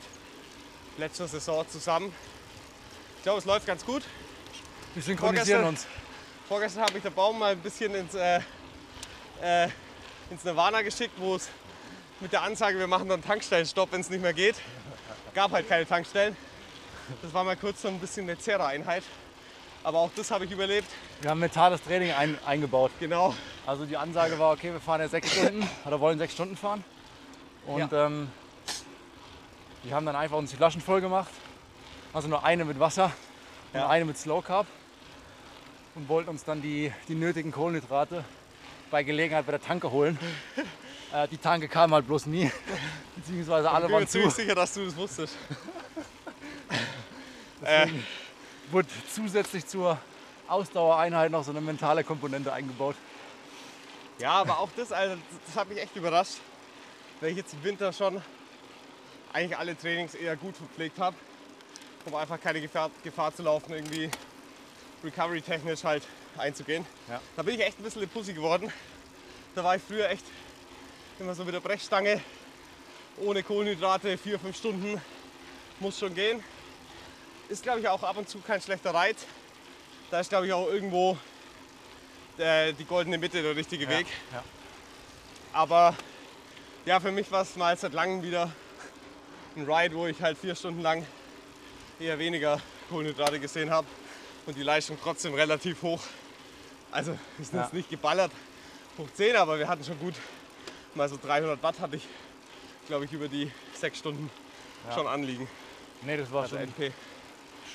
letzter 0.98 1.28
Saison 1.28 1.68
zusammen. 1.70 2.14
Ich 3.18 3.24
glaube, 3.24 3.40
es 3.40 3.46
läuft 3.46 3.66
ganz 3.66 3.86
gut. 3.86 4.04
Wir 4.94 5.04
synchronisieren 5.04 5.64
Vorgestern- 5.64 5.90
uns. 5.92 5.98
Vorgestern 6.48 6.84
habe 6.84 6.98
ich 6.98 7.04
der 7.04 7.10
Baum 7.10 7.40
mal 7.40 7.52
ein 7.52 7.60
bisschen 7.60 7.94
ins, 7.94 8.14
äh, 8.16 8.40
äh, 9.42 9.68
ins 10.30 10.44
Nirvana 10.44 10.82
geschickt, 10.82 11.14
wo 11.18 11.36
es 11.36 11.50
mit 12.20 12.32
der 12.32 12.42
Ansage, 12.44 12.80
wir 12.80 12.88
machen 12.88 13.10
dann 13.10 13.22
Tankstellenstopp, 13.24 13.92
wenn 13.92 14.02
es 14.02 14.10
nicht 14.10 14.22
mehr 14.22 14.34
geht. 14.34 14.56
Gab 15.34 15.52
halt 15.52 15.68
keine 15.68 15.86
Tankstellen. 15.86 16.36
Das 17.22 17.34
war 17.34 17.44
mal 17.44 17.56
kurz 17.58 17.82
so 17.82 17.90
ein 17.90 18.00
bisschen 18.00 18.24
eine 18.30 18.38
Zerra-Einheit. 18.40 19.04
Aber 19.88 20.00
auch 20.00 20.12
das 20.18 20.32
habe 20.32 20.44
ich 20.44 20.52
überlebt. 20.52 20.90
Wir 21.22 21.30
haben 21.30 21.40
mentales 21.40 21.82
Training 21.82 22.12
ein, 22.12 22.38
eingebaut. 22.46 22.92
Genau. 23.00 23.34
Also 23.66 23.86
die 23.86 23.96
Ansage 23.96 24.38
war, 24.38 24.52
okay, 24.52 24.74
wir 24.74 24.82
fahren 24.82 25.00
jetzt 25.00 25.12
sechs 25.12 25.32
Stunden 25.32 25.66
oder 25.86 26.02
wollen 26.02 26.18
sechs 26.18 26.34
Stunden 26.34 26.58
fahren. 26.58 26.84
Und 27.66 27.94
ähm, 27.94 28.28
wir 29.84 29.96
haben 29.96 30.06
dann 30.06 30.18
einfach 30.18 30.36
uns 30.36 30.50
die 30.52 30.58
Flaschen 30.58 30.82
voll 30.82 31.00
gemacht. 31.00 31.30
Also 32.12 32.28
nur 32.28 32.44
eine 32.44 32.66
mit 32.66 32.82
Wasser 32.82 33.14
und 33.72 33.80
Ja. 33.80 33.88
eine 33.88 34.04
mit 34.04 34.18
Slow 34.18 34.42
Carb. 34.42 34.68
Und 35.96 36.10
wollten 36.10 36.32
uns 36.32 36.44
dann 36.44 36.62
die, 36.62 36.92
die 37.08 37.16
nötigen 37.16 37.54
Kohlenhydrate 37.54 38.26
bei 38.92 39.04
Gelegenheit 39.04 39.46
bei 39.46 39.54
der 39.54 39.62
Tanke 39.62 39.90
holen. 39.90 40.20
äh, 41.14 41.30
die 41.30 41.38
Tanke 41.38 41.70
kam 41.70 41.94
halt 41.94 42.08
bloß 42.08 42.26
nie. 42.26 42.52
Beziehungsweise 43.16 43.72
alle 43.72 43.86
Ich 43.86 43.88
bin 43.88 43.94
waren 43.94 44.02
mir 44.02 44.08
zu. 44.08 44.12
ziemlich 44.18 44.34
sicher, 44.34 44.54
dass 44.54 44.74
du 44.74 44.84
das 44.84 44.98
wusstest. 44.98 45.34
äh, 47.62 47.88
Wurde 48.72 48.88
zusätzlich 49.14 49.66
zur 49.66 49.98
Ausdauereinheit 50.48 51.32
noch 51.32 51.44
so 51.44 51.52
eine 51.52 51.62
mentale 51.62 52.04
Komponente 52.04 52.52
eingebaut. 52.52 52.96
ja, 54.20 54.32
aber 54.32 54.60
auch 54.60 54.70
das, 54.76 54.92
also, 54.92 55.16
das 55.46 55.56
hat 55.56 55.70
mich 55.70 55.82
echt 55.82 55.96
überrascht, 55.96 56.38
weil 57.22 57.32
ich 57.32 57.38
jetzt 57.38 57.54
im 57.54 57.64
Winter 57.64 57.94
schon 57.94 58.22
eigentlich 59.32 59.58
alle 59.58 59.78
Trainings 59.78 60.16
eher 60.16 60.36
gut 60.36 60.58
verpflegt 60.58 61.00
habe, 61.00 61.16
um 62.06 62.16
einfach 62.16 62.40
keine 62.42 62.60
Gefahr, 62.60 62.92
Gefahr 63.04 63.34
zu 63.34 63.44
laufen, 63.44 63.74
irgendwie 63.74 64.10
recovery-technisch 65.04 65.84
halt 65.84 66.04
einzugehen. 66.38 66.86
Ja. 67.08 67.22
Da 67.36 67.44
bin 67.44 67.56
ich 67.56 67.62
echt 67.66 67.80
ein 67.80 67.84
bisschen 67.84 68.02
eine 68.02 68.08
Pussy 68.08 68.34
geworden. 68.34 68.72
Da 69.56 69.64
war 69.64 69.76
ich 69.76 69.82
früher 69.82 70.10
echt 70.10 70.26
immer 71.20 71.34
so 71.36 71.44
mit 71.44 71.54
der 71.54 71.62
Brechstange, 71.62 72.22
ohne 73.18 73.44
Kohlenhydrate, 73.44 74.18
vier, 74.18 74.40
fünf 74.40 74.58
Stunden, 74.58 75.02
muss 75.80 75.98
schon 76.00 76.14
gehen. 76.14 76.44
Ist, 77.50 77.64
glaube 77.64 77.80
ich, 77.80 77.88
auch 77.88 78.04
ab 78.04 78.18
und 78.18 78.28
zu 78.28 78.40
kein 78.40 78.62
schlechter 78.62 78.94
Reiz. 78.94 79.26
Da 80.12 80.20
ist, 80.20 80.30
glaube 80.30 80.48
ich, 80.48 80.54
auch 80.54 80.68
irgendwo 80.68 81.18
der, 82.38 82.74
die 82.74 82.84
goldene 82.86 83.18
Mitte 83.18 83.42
der 83.42 83.56
richtige 83.56 83.88
Weg. 83.88 84.08
Ja. 84.34 84.44
Aber 85.54 85.96
ja, 86.86 87.00
für 87.00 87.12
mich 87.12 87.32
war 87.32 87.42
es 87.44 87.56
mal 87.56 87.76
seit 87.78 87.94
langem 87.94 88.22
wieder 88.22 88.52
ein 89.56 89.70
Ride, 89.70 89.96
wo 89.96 90.08
ich 90.08 90.22
halt 90.22 90.38
vier 90.38 90.56
Stunden 90.56 90.82
lang 90.82 91.06
eher 92.00 92.20
weniger 92.20 92.62
Kohlenhydrate 92.90 93.40
gesehen 93.40 93.70
habe 93.72 93.88
und 94.46 94.56
die 94.58 94.64
Leistung 94.64 94.98
trotzdem 95.02 95.34
relativ 95.34 95.82
hoch. 95.82 96.02
Also 96.92 97.18
wir 97.38 97.46
sind 97.46 97.56
Ja. 97.58 97.64
jetzt 97.64 97.74
nicht 97.74 97.90
geballert 97.90 98.32
hoch 98.98 99.08
10, 99.16 99.36
aber 99.36 99.58
wir 99.58 99.68
hatten 99.68 99.84
schon 99.84 100.00
gut, 100.00 100.14
mal 100.96 101.08
so 101.10 101.18
300 101.22 101.62
Watt 101.64 101.80
hatte 101.80 101.96
ich, 101.96 102.08
glaube 102.88 103.06
ich, 103.06 103.14
über 103.14 103.28
die 103.28 103.52
sechs 103.74 104.00
Stunden 104.00 104.30
Ja. 104.88 104.94
schon 104.96 105.08
anliegen. 105.08 105.48
Nee, 106.04 106.18
das 106.18 106.32
war 106.32 106.44
Also 106.44 106.56
schon 106.56 106.66
NP. 106.66 106.92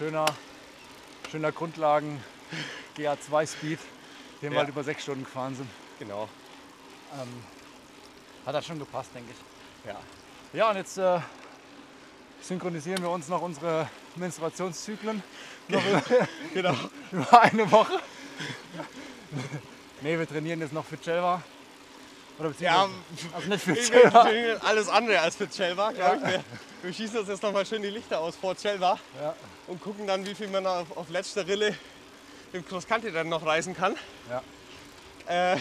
schöner, 0.03 0.25
schöner 1.31 1.53
Grundlagen 1.53 2.21
GA2 2.99 3.47
Speed, 3.47 3.79
den 4.43 4.51
wir 4.51 4.55
Ja. 4.55 4.59
halt 4.59 4.69
über 4.69 4.83
sechs 4.83 5.05
Stunden 5.05 5.23
gefahren 5.23 5.55
sind. 5.55 5.71
Genau. 6.01 6.29
Ähm, 7.15 7.29
hat 8.45 8.53
das 8.53 8.67
schon 8.67 8.81
gepasst, 8.81 9.11
denke 9.15 9.31
ich. 9.31 9.89
Ja. 9.89 10.01
Ja, 10.53 10.71
und 10.71 10.77
jetzt 10.77 10.99
äh, 10.99 11.21
synchronisieren 12.41 13.01
wir 13.01 13.11
uns 13.11 13.29
noch 13.29 13.43
unsere 13.43 13.89
Menstruationszyklen 14.17 15.23
noch 15.69 15.83
Genau. 16.53 16.75
über 17.13 17.41
eine 17.41 17.71
Woche. 17.71 18.01
nee, 20.01 20.19
wir 20.19 20.27
trainieren 20.29 20.59
jetzt 20.63 20.73
noch 20.73 20.85
für 20.85 21.01
Chelva. 21.01 21.43
Oder 22.47 22.53
Ja, 22.59 22.89
also 23.35 23.49
nicht 23.49 23.63
für 23.65 23.73
ich 23.73 23.89
Chelva. 23.91 24.25
bin 24.25 24.57
alles 24.63 24.89
andere 24.89 25.21
als 25.21 25.37
für 25.37 25.49
Chelva, 25.49 25.93
glaube 25.93 26.17
ich. 26.17 26.23
Wir, 26.33 26.45
wir 26.83 26.93
schießen 26.93 27.19
uns 27.21 27.29
jetzt 27.29 27.43
noch 27.43 27.53
mal 27.53 27.65
schön 27.65 27.83
die 27.83 27.91
Lichter 27.91 28.19
aus 28.21 28.35
vor 28.37 28.55
Chelva 28.57 28.99
Ja, 29.21 29.35
und 29.69 29.81
gucken 29.81 30.07
dann, 30.07 30.27
wie 30.27 30.35
viel 30.35 30.49
man 30.49 30.67
auf, 30.67 30.97
auf 30.97 31.09
letzter 31.11 31.47
Rille 31.47 31.75
im 32.53 32.67
Cross-Country 32.67 33.13
dann 33.13 33.29
noch 33.29 33.45
reisen 33.47 33.75
kann. 33.77 33.97
ja. 34.29 34.43
Äh, 35.29 35.57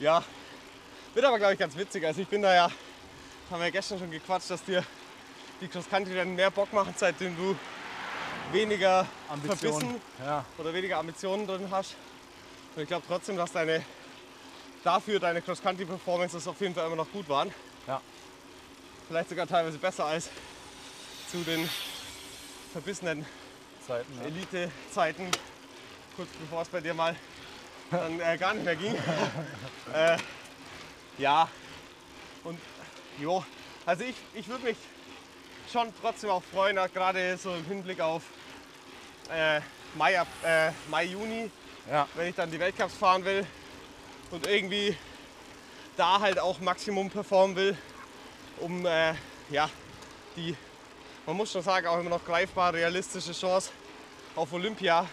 ja, 0.00 0.22
wird 1.14 1.24
aber, 1.24 1.38
glaube 1.38 1.54
ich, 1.54 1.58
ganz 1.58 1.74
witzig. 1.76 2.04
Also 2.04 2.20
ich 2.20 2.28
bin 2.28 2.42
da 2.42 2.52
ja, 2.54 2.64
haben 3.50 3.58
wir 3.60 3.66
ja 3.66 3.70
gestern 3.70 3.98
schon 3.98 4.10
gequatscht, 4.10 4.50
dass 4.50 4.62
dir 4.64 4.84
die 5.62 5.68
Cross-Country 5.68 6.14
dann 6.14 6.34
mehr 6.34 6.50
Bock 6.50 6.70
machen, 6.72 6.92
seitdem 6.96 7.34
du 7.36 7.56
weniger 8.52 9.06
Ambition. 9.28 9.58
verbissen 9.80 10.00
Ja, 10.22 10.44
oder 10.58 10.74
weniger 10.74 10.98
Ambitionen 10.98 11.46
drin 11.46 11.68
hast. 11.70 11.94
Und 12.76 12.82
ich 12.82 12.88
glaube 12.88 13.04
trotzdem, 13.08 13.36
dass 13.36 13.52
deine 13.52 13.82
dafür 14.84 15.18
deine 15.18 15.42
Cross-Country-Performances 15.42 16.46
auf 16.46 16.60
jeden 16.60 16.74
Fall 16.74 16.86
immer 16.86 16.96
noch 16.96 17.10
gut 17.10 17.28
waren. 17.28 17.52
Ja. 17.86 18.00
Vielleicht 19.08 19.30
sogar 19.30 19.46
teilweise 19.46 19.78
besser 19.78 20.04
als 20.04 20.28
zu 21.30 21.38
den 21.38 21.68
verbissenen 22.72 23.26
Zeiten. 23.86 24.12
Ja. 24.20 24.26
Elite-Zeiten, 24.26 25.26
kurz 26.16 26.28
bevor 26.40 26.62
es 26.62 26.68
bei 26.68 26.80
dir 26.80 26.94
mal 26.94 27.16
dann 27.90 28.20
äh, 28.20 28.36
gar 28.38 28.54
nicht 28.54 28.64
mehr 28.64 28.76
ging. 28.76 28.94
äh, 29.92 30.16
ja, 31.18 31.48
und 32.44 32.58
jo, 33.18 33.44
also 33.86 34.04
ich, 34.04 34.16
ich 34.34 34.48
würde 34.48 34.64
mich 34.64 34.76
schon 35.72 35.92
trotzdem 36.00 36.30
auch 36.30 36.42
freuen, 36.42 36.76
gerade 36.92 37.36
so 37.36 37.54
im 37.54 37.64
Hinblick 37.64 38.00
auf 38.00 38.22
äh, 39.30 39.60
Mai, 39.94 40.14
äh, 40.44 40.70
Mai, 40.90 41.04
Juni, 41.04 41.50
Ja. 41.90 42.08
wenn 42.14 42.28
ich 42.28 42.34
dann 42.34 42.50
die 42.50 42.58
Weltcups 42.58 42.94
fahren 42.94 43.24
will 43.24 43.46
und 44.30 44.46
irgendwie 44.46 44.96
da 45.96 46.20
halt 46.20 46.38
auch 46.38 46.60
Maximum 46.60 47.10
performen 47.10 47.56
will, 47.56 47.76
um 48.60 48.84
äh, 48.86 49.14
ja, 49.50 49.70
die, 50.36 50.56
man 51.26 51.36
muss 51.36 51.52
schon 51.52 51.62
sagen, 51.62 51.86
auch 51.86 51.98
immer 52.00 52.10
noch 52.10 52.24
greifbar 52.24 52.72
realistische 52.74 53.32
Chance 53.32 53.70
auf 54.34 54.52
Olympia 54.52 55.08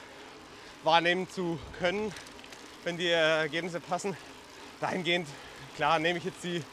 wahrnehmen 0.84 1.30
zu 1.30 1.60
können, 1.80 2.12
wenn 2.84 2.98
die 2.98 3.08
äh, 3.08 3.42
Ergebnisse 3.42 3.80
passen. 3.80 4.18
Dahingehend, 4.80 5.28
klar, 5.76 6.00
nehme 6.00 6.18
ich 6.18 6.26
jetzt 6.26 6.44
die 6.44 6.64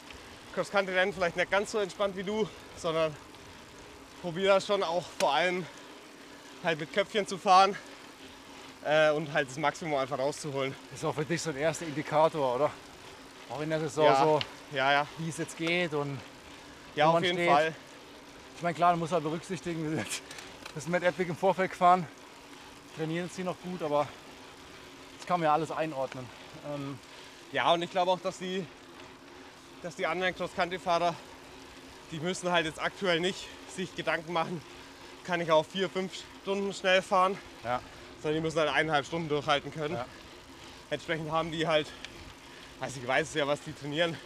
Cross-Country-Rennen 0.55 1.13
vielleicht 1.13 1.35
nicht 1.37 1.51
ganz 1.51 1.71
so 1.71 1.77
entspannt 1.77 2.15
wie 2.17 2.23
du, 2.23 2.49
sondern 2.75 3.15
probiere 4.21 4.59
schon 4.61 4.81
auch 4.81 5.05
vor 5.19 5.33
allem 5.33 5.65
halt 6.63 6.79
mit 6.79 6.91
Köpfchen 6.91 7.27
zu 7.27 7.37
fahren 7.37 7.77
äh, 8.85 9.11
und 9.11 9.31
halt 9.33 9.49
das 9.49 9.57
Maximum 9.57 9.95
einfach 9.97 10.17
rauszuholen. 10.17 10.75
Ist 10.93 11.03
auch 11.05 11.13
für 11.15 11.25
dich 11.25 11.41
so 11.41 11.49
ein 11.51 11.57
erster 11.57 11.85
Indikator, 11.85 12.55
oder? 12.55 12.71
Auch 13.49 13.61
in 13.61 13.69
der 13.69 13.79
Saison 13.79 14.05
Ja. 14.05 14.23
so, 14.23 14.39
Ja, 14.71 14.91
ja, 14.91 15.07
wie 15.17 15.29
es 15.29 15.37
jetzt 15.37 15.57
geht. 15.57 15.93
Und 15.93 16.19
ja, 16.95 17.07
auf 17.07 17.13
man 17.13 17.23
jeden 17.23 17.37
steht. 17.37 17.49
Fall. 17.49 17.73
ich 18.55 18.61
meine, 18.61 18.75
klar, 18.75 18.93
du 18.93 18.99
musst 18.99 19.11
halt 19.13 19.23
berücksichtigen, 19.23 19.83
wir 19.83 19.89
sind 20.03 20.21
das 20.75 20.87
mit 20.87 21.03
Epic 21.03 21.29
im 21.29 21.35
Vorfeld 21.35 21.71
gefahren. 21.71 22.07
Trainieren 22.97 23.29
hier 23.35 23.45
noch 23.45 23.59
gut, 23.63 23.81
aber 23.81 24.07
das 25.17 25.25
kann 25.27 25.39
man 25.39 25.45
ja 25.47 25.53
alles 25.53 25.71
einordnen. 25.71 26.25
Ähm, 26.73 26.99
Ja, 27.51 27.71
und 27.73 27.81
ich 27.81 27.89
glaube 27.91 28.11
auch, 28.11 28.19
dass 28.19 28.37
die, 28.39 28.65
dass 29.81 29.95
die 29.95 30.05
anderen 30.05 30.35
Cross-Country-Fahrer, 30.35 31.15
die 32.11 32.19
müssen 32.19 32.51
halt 32.51 32.65
jetzt 32.65 32.81
aktuell 32.81 33.19
nicht 33.19 33.47
sich 33.75 33.95
Gedanken 33.95 34.33
machen, 34.33 34.61
kann 35.23 35.41
ich 35.41 35.51
auch 35.51 35.65
vier, 35.65 35.89
fünf 35.89 36.11
Stunden 36.41 36.73
schnell 36.73 37.01
fahren, 37.01 37.37
ja. 37.63 37.79
Sondern 38.21 38.35
die 38.35 38.41
müssen 38.41 38.59
halt 38.59 38.69
eineinhalb 38.69 39.05
Stunden 39.05 39.29
durchhalten 39.29 39.73
können. 39.73 39.95
Ja. 39.95 40.05
Entsprechend 40.89 41.31
haben 41.31 41.51
die 41.51 41.67
halt, 41.67 41.87
also 42.79 42.99
ich 42.99 43.07
weiß 43.07 43.29
es 43.29 43.33
ja, 43.33 43.47
was 43.47 43.61
die 43.61 43.73
trainieren, 43.73 44.17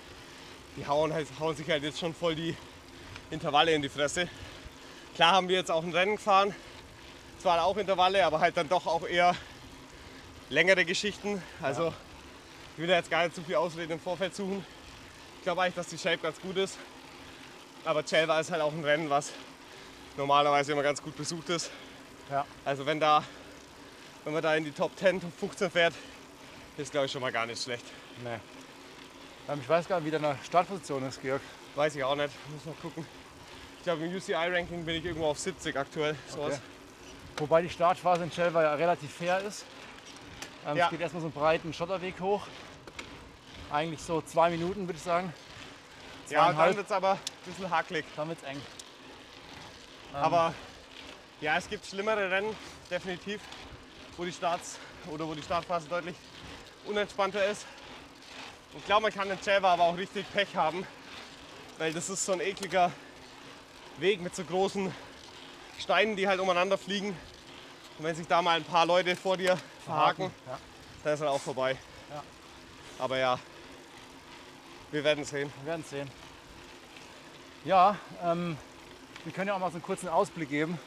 die 0.77 0.87
hauen, 0.87 1.13
halt, 1.13 1.27
hauen 1.39 1.55
sich 1.55 1.69
halt 1.69 1.83
jetzt 1.83 1.99
schon 1.99 2.13
voll 2.13 2.35
die 2.35 2.55
Intervalle 3.31 3.73
in 3.73 3.81
die 3.81 3.89
Fresse. 3.89 4.27
Klar 5.15 5.33
haben 5.33 5.47
wir 5.47 5.57
jetzt 5.57 5.69
auch 5.71 5.83
ein 5.83 5.91
Rennen 5.91 6.15
gefahren, 6.15 6.55
zwar 7.39 7.63
auch 7.63 7.77
Intervalle, 7.77 8.25
aber 8.25 8.39
halt 8.39 8.57
dann 8.57 8.69
doch 8.69 8.87
auch 8.87 9.07
eher 9.07 9.35
längere 10.49 10.85
Geschichten. 10.85 11.41
Also 11.61 11.93
ich 12.75 12.81
will 12.81 12.87
da 12.87 12.95
jetzt 12.95 13.11
gar 13.11 13.23
nicht 13.23 13.35
zu 13.35 13.43
viel 13.43 13.55
Ausreden 13.55 13.93
im 13.93 13.99
Vorfeld 13.99 14.35
suchen. 14.35 14.65
Ich 15.37 15.43
glaube 15.43 15.61
eigentlich, 15.61 15.75
dass 15.75 15.87
die 15.87 15.97
Shape 15.97 16.19
ganz 16.19 16.39
gut 16.39 16.57
ist. 16.57 16.77
Aber 17.85 18.03
Chelva 18.03 18.39
ist 18.39 18.49
halt 18.49 18.61
auch 18.61 18.71
ein 18.71 18.83
Rennen, 18.83 19.09
was 19.09 19.31
normalerweise 20.15 20.71
immer 20.71 20.83
ganz 20.83 21.01
gut 21.01 21.15
besucht 21.17 21.49
ist. 21.49 21.69
Ja. 22.31 22.45
Also 22.63 22.85
wenn 22.85 22.99
da, 22.99 23.23
wenn 24.23 24.33
man 24.33 24.41
da 24.41 24.55
in 24.55 24.63
die 24.63 24.71
Top 24.71 24.97
10, 24.97 25.21
Top 25.21 25.31
15 25.39 25.71
fährt, 25.71 25.93
ist 26.77 26.91
glaube 26.91 27.05
ich 27.05 27.11
schon 27.11 27.21
mal 27.21 27.31
gar 27.31 27.45
nicht 27.45 27.61
schlecht. 27.61 27.85
Nee. 28.23 28.39
Ähm, 29.49 29.59
ich 29.61 29.67
weiß 29.69 29.87
gar 29.87 29.99
nicht, 29.99 30.07
wie 30.07 30.11
deine 30.11 30.37
Startposition 30.43 31.03
ist, 31.07 31.21
Georg. 31.21 31.41
Weiß 31.75 31.95
ich 31.95 32.03
auch 32.03 32.15
nicht, 32.15 32.29
muss 32.51 32.65
mal 32.65 32.75
gucken. 32.81 33.05
Ich 33.77 33.83
glaube 33.83 34.05
im 34.05 34.15
UCI-Ranking 34.15 34.85
bin 34.85 34.95
ich 34.95 35.05
irgendwo 35.05 35.27
auf 35.27 35.39
70 35.39 35.75
aktuell. 35.75 36.15
Okay. 36.37 36.57
Wobei 37.37 37.61
die 37.63 37.69
Startphase 37.69 38.23
in 38.23 38.31
Chelva 38.31 38.61
ja 38.61 38.73
relativ 38.75 39.11
fair 39.13 39.39
ist. 39.41 39.65
Ähm, 40.65 40.77
Ja. 40.77 40.85
Es 40.85 40.91
geht 40.91 41.01
erstmal 41.01 41.21
so 41.21 41.27
einen 41.27 41.33
breiten 41.33 41.73
Schotterweg 41.73 42.19
hoch. 42.19 42.47
Eigentlich 43.71 44.01
so 44.01 44.21
zwei 44.21 44.49
Minuten, 44.51 44.87
würde 44.87 44.97
ich 44.97 45.03
sagen. 45.03 45.33
Ja, 46.29 46.53
dann 46.53 46.75
wird 46.75 46.85
es 46.85 46.91
aber 46.91 47.13
ein 47.13 47.19
bisschen 47.45 47.69
hakelig. 47.69 48.05
Dann 48.15 48.29
wird's 48.29 48.43
eng. 48.43 48.55
Ähm, 48.55 50.15
Aber 50.15 50.53
ja, 51.41 51.57
es 51.57 51.67
gibt 51.67 51.85
schlimmere 51.85 52.29
Rennen, 52.31 52.55
definitiv, 52.89 53.41
wo 54.17 54.25
die 54.25 54.31
Starts 54.31 54.77
oder 55.09 55.27
wo 55.27 55.33
die 55.33 55.41
Startphase 55.41 55.87
deutlich 55.87 56.15
unentspannter 56.85 57.45
ist. 57.45 57.65
Ich 58.77 58.85
glaube, 58.85 59.03
man 59.03 59.11
kann 59.13 59.29
in 59.29 59.39
Chelva 59.39 59.73
aber 59.73 59.83
auch 59.83 59.97
richtig 59.97 60.25
Pech 60.31 60.55
haben, 60.55 60.85
weil 61.77 61.93
das 61.93 62.09
ist 62.09 62.25
so 62.25 62.33
ein 62.33 62.41
ekliger 62.41 62.91
Weg 63.97 64.21
mit 64.21 64.35
so 64.35 64.43
großen 64.43 64.93
Steinen, 65.79 66.15
die 66.15 66.27
halt 66.27 66.39
umeinander 66.39 66.77
fliegen. 66.77 67.09
Und 67.97 68.05
wenn 68.05 68.15
sich 68.15 68.27
da 68.27 68.41
mal 68.41 68.57
ein 68.57 68.63
paar 68.63 68.85
Leute 68.85 69.15
vor 69.15 69.37
dir 69.37 69.57
verhaken, 69.85 70.31
Ja. 70.47 70.57
dann 71.03 71.13
ist 71.13 71.19
dann 71.19 71.29
auch 71.29 71.41
vorbei. 71.41 71.77
Ja. 72.09 72.23
Aber 72.99 73.17
ja, 73.17 73.39
wir 74.91 75.03
werden 75.03 75.23
sehen. 75.25 75.51
Wir 75.61 75.67
werden 75.71 75.83
sehen. 75.87 76.09
Ja, 77.65 77.95
ähm, 78.23 78.57
wir 79.23 79.31
können 79.33 79.47
ja 79.47 79.53
auch 79.55 79.59
mal 79.59 79.69
so 79.69 79.75
einen 79.75 79.83
kurzen 79.83 80.09
Ausblick 80.09 80.49
geben, 80.49 80.77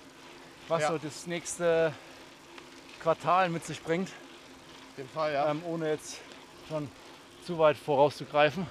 was 0.68 0.82
Ja. 0.82 0.88
so 0.88 0.98
das 0.98 1.26
nächste 1.26 1.94
Quartal 3.02 3.48
mit 3.48 3.64
sich 3.64 3.82
bringt, 3.82 4.08
Auf 4.92 4.98
jeden 4.98 5.08
Fall, 5.10 5.32
ja. 5.32 5.50
ähm, 5.50 5.62
ohne 5.64 5.90
jetzt 5.90 6.18
schon 6.68 6.90
zu 7.44 7.58
weit 7.58 7.76
vorauszugreifen. 7.76 8.66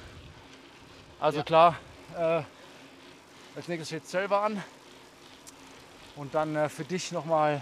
Also 1.20 1.38
Ja. 1.40 1.44
klar, 1.44 1.76
äh, 2.18 2.42
als 3.56 3.68
nächstes 3.68 3.88
steht 3.88 4.08
selber 4.08 4.42
an. 4.42 4.62
Und 6.16 6.34
dann 6.34 6.56
äh, 6.56 6.70
für 6.70 6.84
dich 6.86 7.12
nochmal 7.12 7.62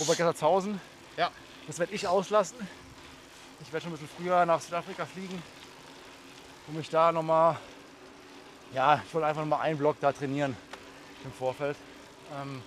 Obergessertshausen. 0.00 0.80
Ja. 1.16 1.30
Das 1.66 1.78
werde 1.78 1.92
ich 1.94 2.06
auslassen. 2.06 2.56
Ich 3.60 3.72
werde 3.72 3.84
schon 3.84 3.92
ein 3.92 3.98
bisschen 3.98 4.16
früher 4.16 4.44
nach 4.46 4.60
Südafrika 4.60 5.04
fliegen, 5.04 5.42
um 6.68 6.76
mich 6.76 6.88
da 6.90 7.10
nochmal, 7.10 7.56
ja, 8.72 9.02
ich 9.06 9.12
wollte 9.12 9.26
einfach 9.26 9.42
nochmal 9.42 9.62
einen 9.62 9.78
Block 9.78 9.96
da 10.00 10.12
trainieren 10.12 10.56
im 11.24 11.32
Vorfeld. 11.32 11.76
Ähm, 12.40 12.62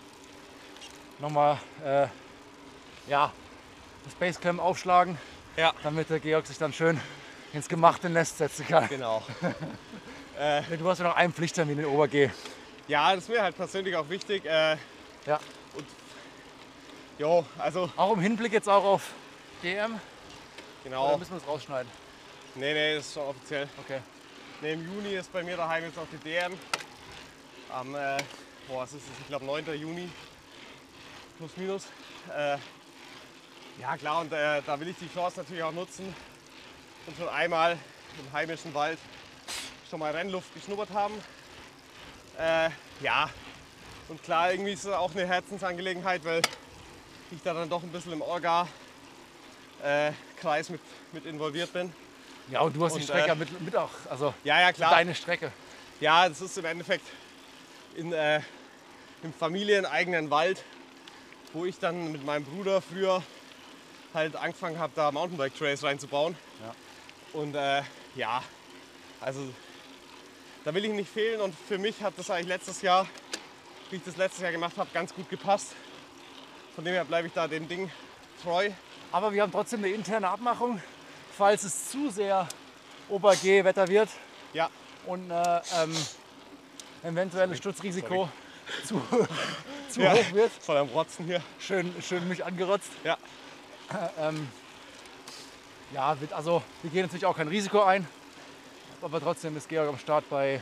nochmal, 1.20 1.58
äh, 1.84 2.08
ja, 3.08 3.32
das 4.06 4.14
Basecamp 4.16 4.60
aufschlagen, 4.62 5.18
Ja, 5.58 5.74
damit 5.84 6.10
der 6.10 6.20
Georg 6.20 6.48
sich 6.48 6.58
dann 6.58 6.74
schön 6.74 7.00
ins 7.54 7.68
gemachte 7.68 8.10
Nest 8.10 8.38
setzen 8.38 8.68
kann. 8.68 8.88
genau. 8.88 9.24
Du 10.80 10.90
hast 10.90 10.98
ja 10.98 11.04
noch 11.08 11.16
einen 11.16 11.32
Pflichttermin 11.34 11.78
in 11.78 11.86
OberG. 11.86 12.32
Ja, 12.88 13.14
das 13.14 13.26
ist 13.26 13.30
mir 13.30 13.44
halt 13.44 13.56
persönlich 13.56 13.96
auch 13.96 14.10
wichtig. 14.10 14.44
Äh, 14.46 14.76
Ja. 15.28 15.40
jo, 17.20 17.46
also 17.60 17.92
Auch 17.96 18.14
im 18.14 18.22
Hinblick 18.22 18.52
jetzt 18.52 18.68
auch 18.68 18.84
auf 18.84 19.12
DM? 19.62 19.92
Oder 19.94 20.00
genau. 20.84 21.18
müssen 21.18 21.34
wir 21.34 21.40
das 21.40 21.48
rausschneiden? 21.48 21.92
Nee, 22.56 22.74
nee, 22.74 22.96
das 22.96 23.06
ist 23.08 23.14
schon 23.14 23.24
offiziell. 23.28 23.68
Okay. 23.84 24.00
Nee, 24.62 24.74
Im 24.74 24.84
Juni 24.96 25.14
ist 25.14 25.32
bei 25.32 25.44
mir 25.44 25.58
daheim 25.58 25.84
jetzt 25.84 26.00
auch 26.00 26.08
die 26.12 26.18
DM. 26.18 26.58
Am, 27.72 27.94
äh, 27.94 28.18
boah, 28.68 28.82
was 28.82 28.94
ist 28.94 29.08
das? 29.08 29.20
Ich 29.20 29.28
glaube 29.28 29.46
9. 29.46 29.66
Juni. 29.80 30.10
Plus 31.38 31.52
minus. 31.56 31.86
Äh, 32.36 32.58
ja 33.82 33.98
klar, 33.98 34.22
und 34.22 34.32
äh, 34.32 34.62
da 34.66 34.80
will 34.80 34.88
ich 34.90 34.98
die 34.98 35.12
Chance 35.12 35.40
natürlich 35.40 35.64
auch 35.64 35.72
nutzen 35.72 36.14
und 37.08 37.18
schon 37.18 37.28
einmal 37.30 37.80
im 38.20 38.32
heimischen 38.32 38.72
Wald 38.76 39.00
schon 39.90 40.00
mal 40.00 40.12
Rennluft 40.12 40.54
geschnuppert 40.54 40.92
haben. 40.92 41.16
Äh, 42.38 42.70
ja, 43.02 43.28
und 44.08 44.22
klar, 44.24 44.52
irgendwie 44.52 44.74
ist 44.74 44.86
es 44.86 44.94
auch 44.94 45.12
eine 45.12 45.26
Herzensangelegenheit, 45.26 46.24
weil 46.24 46.44
ich 47.32 47.42
da 47.44 47.56
dann 47.56 47.70
doch 47.70 47.82
ein 47.82 47.90
bisschen 47.92 48.14
im 48.14 48.22
Orga-Kreis 48.22 48.70
mit, 50.70 50.82
mit 51.12 51.26
involviert 51.26 51.74
bin. 51.74 51.92
Ja, 52.50 52.62
und 52.62 52.76
du 52.76 52.86
hast 52.86 52.94
die 52.94 53.00
Und, 53.00 53.06
Strecke 53.06 53.32
äh, 53.32 53.36
mit, 53.36 53.62
mit 53.62 53.76
auch, 53.76 53.90
also 54.10 54.34
Ja, 54.44 54.60
ja, 54.62 54.72
klar. 54.74 54.92
deine 54.92 55.16
Strecke. 55.16 55.52
Ja, 56.00 56.30
das 56.30 56.42
ist 56.42 56.58
im 56.58 56.66
Endeffekt 56.66 57.06
in, 57.96 58.14
äh, 58.14 58.42
im 59.24 59.34
familieneigenen 59.34 60.30
Wald, 60.30 60.64
wo 61.54 61.66
ich 61.66 61.80
dann 61.80 62.12
mit 62.12 62.24
meinem 62.26 62.46
Bruder 62.46 62.82
früher 62.82 63.24
halt 64.14 64.36
angefangen 64.36 64.80
habe, 64.80 64.94
da 64.96 65.12
Mountainbike-Trails 65.12 65.84
reinzubauen. 65.84 66.36
Ja. 66.64 67.40
Und 67.40 67.56
äh, 67.56 67.82
ja, 68.16 68.44
also 69.20 69.42
da 70.64 70.74
will 70.74 70.86
ich 70.86 70.92
nicht 70.92 71.12
fehlen 71.12 71.42
und 71.42 71.56
für 71.68 71.78
mich 71.78 72.02
hat 72.02 72.14
das 72.18 72.30
eigentlich 72.30 72.48
letztes 72.48 72.82
Jahr, 72.82 73.08
wie 73.90 73.96
ich 73.98 74.04
das 74.04 74.18
letztes 74.18 74.42
Jahr 74.42 74.52
gemacht 74.52 74.78
habe, 74.78 74.90
ganz 74.94 75.14
gut 75.14 75.30
gepasst. 75.30 75.74
Von 76.76 76.86
dem 76.86 76.94
her 76.94 77.06
bleibe 77.06 77.28
ich 77.28 77.34
da 77.34 77.48
dem 77.48 77.68
Ding 77.68 77.90
treu. 78.44 78.70
Aber 79.12 79.34
wir 79.34 79.42
haben 79.42 79.52
trotzdem 79.52 79.84
eine 79.84 79.94
interne 79.94 80.28
Abmachung, 80.30 80.82
falls 81.38 81.64
es 81.64 81.90
zu 81.90 82.10
sehr 82.10 82.48
Ober-G-Wetter 83.10 83.88
wird 83.90 84.10
Ja, 84.54 84.70
und 85.06 85.30
äh, 85.32 85.62
ähm, 85.82 85.96
eventuelles 87.04 87.58
Sturzrisiko 87.58 88.30
zu, 88.86 89.02
zu 89.90 90.02
Ja. 90.02 90.14
hoch 90.14 90.32
wird. 90.34 90.52
voll 90.62 90.78
am 90.78 90.88
Rotzen 90.90 91.26
hier. 91.26 91.42
Schön, 91.60 91.94
schön 92.02 92.26
mich 92.30 92.46
angerotzt. 92.46 92.90
Ja, 93.04 93.18
Ähm, 94.20 94.48
Ja, 95.94 96.16
also 96.32 96.64
wir 96.82 96.92
gehen 96.92 97.02
natürlich 97.04 97.26
auch 97.26 97.36
kein 97.36 97.48
Risiko 97.50 97.82
ein, 97.84 98.08
aber 99.02 99.20
trotzdem 99.20 99.58
ist 99.58 99.68
Georg 99.68 99.90
am 99.90 99.98
Start 100.00 100.30
bei 100.30 100.62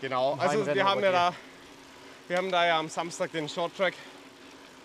Genau, 0.00 0.34
also 0.34 0.64
wir 0.66 0.84
haben 0.84 1.02
ja 1.02 1.12
da, 1.12 1.34
wir 2.28 2.36
haben 2.36 2.50
da 2.50 2.66
ja 2.66 2.78
am 2.78 2.88
Samstag 2.88 3.30
den 3.32 3.48
Short 3.48 3.76
Track, 3.76 3.94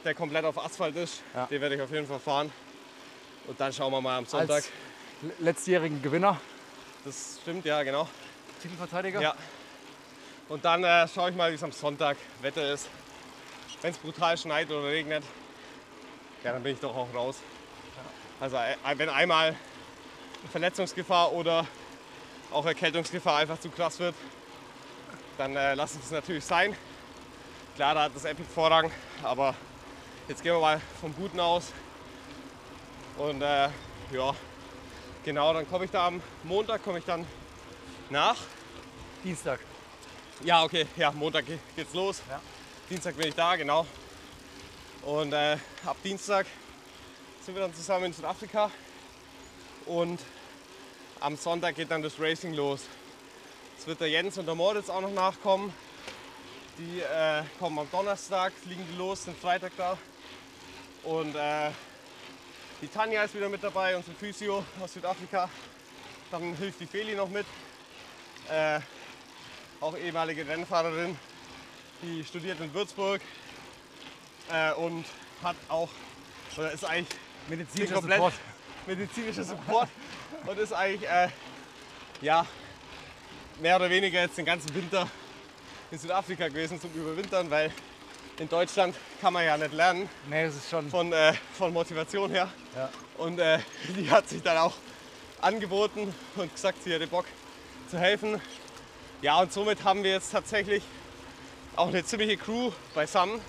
der 0.03 0.13
komplett 0.15 0.45
auf 0.45 0.63
Asphalt 0.63 0.95
ist. 0.95 1.21
Ja. 1.35 1.45
Den 1.47 1.59
werde 1.61 1.75
ich 1.75 1.81
auf 1.81 1.91
jeden 1.91 2.05
Fall 2.07 2.19
fahren. 2.19 2.51
Und 3.47 3.59
dann 3.59 3.71
schauen 3.73 3.91
wir 3.91 4.01
mal 4.01 4.17
am 4.17 4.25
Sonntag. 4.25 4.55
als 4.57 4.69
le- 5.21 5.33
letztjährigen 5.39 6.01
Gewinner, 6.01 6.39
Das 7.05 7.39
stimmt, 7.41 7.65
ja 7.65 7.81
genau. 7.83 8.07
Titelverteidiger. 8.61 9.21
Ja. 9.21 9.35
Und 10.49 10.63
dann 10.65 10.83
äh, 10.83 11.07
schaue 11.07 11.29
ich 11.31 11.35
mal, 11.35 11.51
wie 11.51 11.55
es 11.55 11.63
am 11.63 11.71
Sonntag 11.71 12.17
Wetter 12.41 12.73
ist. 12.73 12.89
Wenn 13.81 13.91
es 13.91 13.97
brutal 13.97 14.37
schneit 14.37 14.69
oder 14.71 14.87
regnet, 14.87 15.23
ja, 16.43 16.51
dann 16.53 16.63
bin 16.63 16.73
ich 16.73 16.79
doch 16.79 16.95
auch 16.95 17.07
raus. 17.13 17.37
Also 18.39 18.55
äh, 18.57 18.75
wenn 18.95 19.09
einmal 19.09 19.55
Verletzungsgefahr 20.51 21.31
oder 21.33 21.65
auch 22.51 22.65
Erkältungsgefahr 22.65 23.37
einfach 23.37 23.59
zu 23.59 23.69
krass 23.69 23.99
wird, 23.99 24.15
dann 25.37 25.55
äh, 25.55 25.73
lasse 25.73 25.97
ich 25.97 26.05
es 26.05 26.11
natürlich 26.11 26.45
sein. 26.45 26.75
Klar, 27.75 27.95
da 27.95 28.03
hat 28.03 28.15
das 28.15 28.25
Epic 28.25 28.47
Vorrang, 28.53 28.91
aber 29.23 29.55
jetzt 30.27 30.43
gehen 30.43 30.53
wir 30.53 30.59
mal 30.59 30.81
vom 31.01 31.15
Guten 31.15 31.39
aus. 31.39 31.71
Und 33.17 33.41
äh, 33.41 33.69
ja, 34.11 34.35
genau, 35.25 35.53
dann 35.53 35.67
komme 35.69 35.85
ich 35.85 35.91
da 35.91 36.07
am 36.07 36.21
Montag, 36.43 36.83
komme 36.83 36.99
ich 36.99 37.05
dann 37.05 37.25
nach. 38.09 38.37
Dienstag. 39.23 39.59
Ja, 40.43 40.63
okay, 40.63 40.85
ja, 40.95 41.11
Montag 41.11 41.47
ge- 41.47 41.57
geht's 41.75 41.93
los. 41.93 42.21
Ja. 42.29 42.39
Dienstag 42.89 43.15
bin 43.17 43.27
ich 43.29 43.35
da, 43.35 43.55
genau. 43.55 43.85
Und 45.01 45.33
äh, 45.33 45.57
ab 45.85 45.97
Dienstag 46.03 46.45
sind 47.47 47.55
wir 47.55 47.61
dann 47.61 47.73
zusammen 47.73 48.07
in 48.07 48.13
Südafrika. 48.13 48.69
Und 49.85 50.19
am 51.21 51.37
Sonntag 51.37 51.75
geht 51.75 51.89
dann 51.89 52.01
das 52.01 52.19
Racing 52.19 52.53
los. 52.53 52.81
Es 53.79 53.87
wird 53.87 54.01
der 54.01 54.09
Jens 54.09 54.37
und 54.37 54.47
der 54.47 54.55
Moritz 54.55 54.89
auch 54.89 54.99
noch 54.99 55.13
nachkommen. 55.13 55.73
Die 56.77 56.99
äh, 56.99 57.43
kommen 57.57 57.79
am 57.79 57.89
Donnerstag, 57.89 58.51
fliegen 58.51 58.85
die 58.91 58.97
los, 58.97 59.23
sind 59.23 59.39
Freitag 59.39 59.71
da. 59.77 59.97
Und 61.05 61.37
äh, 61.37 61.69
die 62.81 62.89
Tanja 62.89 63.23
ist 63.23 63.33
wieder 63.33 63.47
mit 63.47 63.63
dabei, 63.63 63.95
unsere 63.95 64.17
Physio 64.17 64.65
aus 64.81 64.91
Südafrika. 64.91 65.49
Dann 66.31 66.53
hilft 66.53 66.81
die 66.81 66.85
Feli 66.85 67.15
noch 67.15 67.29
mit. 67.29 67.45
Äh, 68.49 68.81
auch 69.79 69.95
ehemalige 69.95 70.45
Rennfahrerin, 70.45 71.17
die 72.01 72.25
studiert 72.25 72.59
in 72.59 72.73
Würzburg 72.73 73.21
äh, 74.51 74.73
und 74.73 75.05
hat 75.41 75.55
auch, 75.69 75.87
oder 76.57 76.73
ist 76.73 76.83
eigentlich 76.83 77.17
Medizinischer 77.47 77.95
komplett 77.95 78.17
Support. 78.17 78.33
medizinischer 78.85 79.43
Support 79.43 79.89
und 80.45 80.59
ist 80.59 80.73
eigentlich, 80.73 81.09
äh, 81.09 81.29
ja, 82.21 82.45
mehr 83.59 83.75
oder 83.75 83.89
weniger 83.89 84.21
jetzt 84.21 84.37
den 84.37 84.45
ganzen 84.45 84.73
Winter 84.75 85.07
in 85.91 85.97
Südafrika 85.97 86.47
gewesen 86.47 86.79
zum 86.79 86.91
Überwintern, 86.93 87.49
weil 87.49 87.71
in 88.39 88.47
Deutschland 88.49 88.95
kann 89.19 89.33
man 89.33 89.45
ja 89.45 89.57
nicht 89.57 89.73
lernen 89.73 90.07
Nee, 90.29 90.45
das 90.45 90.55
ist 90.55 90.69
schon. 90.69 90.89
von, 90.89 91.11
äh, 91.11 91.33
von 91.57 91.73
Motivation 91.73 92.29
her. 92.29 92.49
Ja. 92.75 92.89
Und 93.17 93.39
äh, 93.39 93.59
die 93.97 94.09
hat 94.11 94.29
sich 94.29 94.43
dann 94.43 94.57
auch 94.57 94.73
angeboten 95.41 96.13
und 96.35 96.53
gesagt, 96.53 96.83
sie 96.83 96.93
hätte 96.93 97.07
Bock 97.07 97.25
zu 97.89 97.97
helfen. 97.97 98.41
Ja, 99.21 99.39
und 99.39 99.51
somit 99.51 99.83
haben 99.83 100.03
wir 100.03 100.11
jetzt 100.11 100.31
tatsächlich 100.31 100.83
auch 101.75 101.87
eine 101.87 102.03
ziemliche 102.03 102.37
Crew 102.37 102.71
beisammen. 102.93 103.39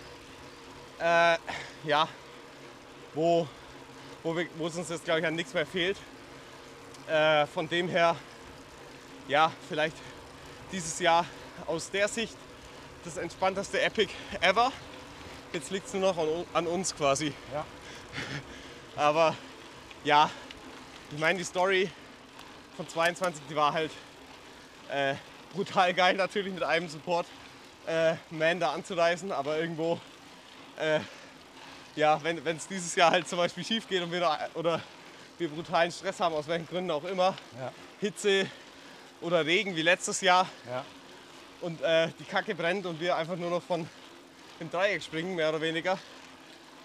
Äh, 1.01 1.37
ja, 1.85 2.09
wo, 3.15 3.47
wo, 4.29 4.37
wir, 4.37 4.47
wo 4.59 4.67
es 4.67 4.77
uns 4.77 4.91
jetzt, 4.91 5.07
glaube 5.07 5.21
ich, 5.21 5.27
an 5.27 5.35
nichts 5.35 5.55
mehr 5.55 5.65
fehlt. 5.65 5.97
Äh, 7.09 7.47
von 7.47 7.67
dem 7.67 7.89
her, 7.89 8.15
ja, 9.27 9.51
vielleicht 9.69 9.97
dieses 10.71 10.99
Jahr 10.99 11.25
aus 11.67 11.91
der 11.91 12.09
Sicht 12.09 12.37
das 13.05 13.17
entspannteste 13.17 13.81
Epic 13.81 14.13
ever. 14.43 14.71
Jetzt 15.55 15.71
liegt 15.71 15.87
es 15.87 15.95
nur 15.95 16.13
noch 16.13 16.19
an, 16.19 16.45
an 16.53 16.67
uns 16.67 16.95
quasi. 16.95 17.33
Ja. 17.55 17.65
Aber 18.97 19.35
ja, 20.05 20.31
ich 21.11 21.19
meine, 21.19 21.39
die 21.39 21.45
Story 21.45 21.91
von 22.77 22.87
22, 22.87 23.43
die 23.49 23.57
war 23.57 23.73
halt 23.73 23.93
äh, 24.91 25.15
brutal 25.55 25.95
geil 25.95 26.17
natürlich 26.17 26.53
mit 26.53 26.63
einem 26.63 26.91
Support 26.91 27.27
äh, 27.87 28.17
Man 28.29 28.61
da 28.61 28.73
anzureisen, 28.73 29.33
aber 29.33 29.59
irgendwo, 29.59 29.99
äh, 30.79 31.01
ja, 31.99 32.21
wenn 32.23 32.39
es 32.57 32.67
dieses 32.69 32.95
Jahr 32.95 33.11
halt 33.11 33.29
zum 33.29 33.39
Beispiel 33.39 33.65
schief 33.65 33.89
geht 33.89 34.03
und 34.03 34.13
wir 34.13 34.21
da, 34.21 34.39
oder 34.55 34.81
wir 35.39 35.49
brutalen 35.49 35.91
Stress 35.93 36.21
haben, 36.21 36.35
aus 36.35 36.47
welchen 36.49 36.67
Gründen 36.67 36.91
auch 36.91 37.05
immer, 37.05 37.35
Ja. 37.59 37.73
Hitze 38.01 38.47
oder 39.21 39.45
Regen 39.45 39.75
wie 39.77 39.83
letztes 39.83 40.21
Jahr 40.21 40.49
Ja. 40.69 40.85
und 41.61 41.81
äh, 41.83 42.09
die 42.19 42.25
Kacke 42.25 42.55
brennt 42.55 42.87
und 42.87 43.01
wir 43.01 43.17
einfach 43.17 43.37
nur 43.37 43.51
noch 43.51 43.63
von 43.63 43.89
im 44.61 44.71
Dreieck 44.71 45.03
springen, 45.03 45.35
mehr 45.37 45.49
oder 45.51 45.61
weniger, 45.61 45.99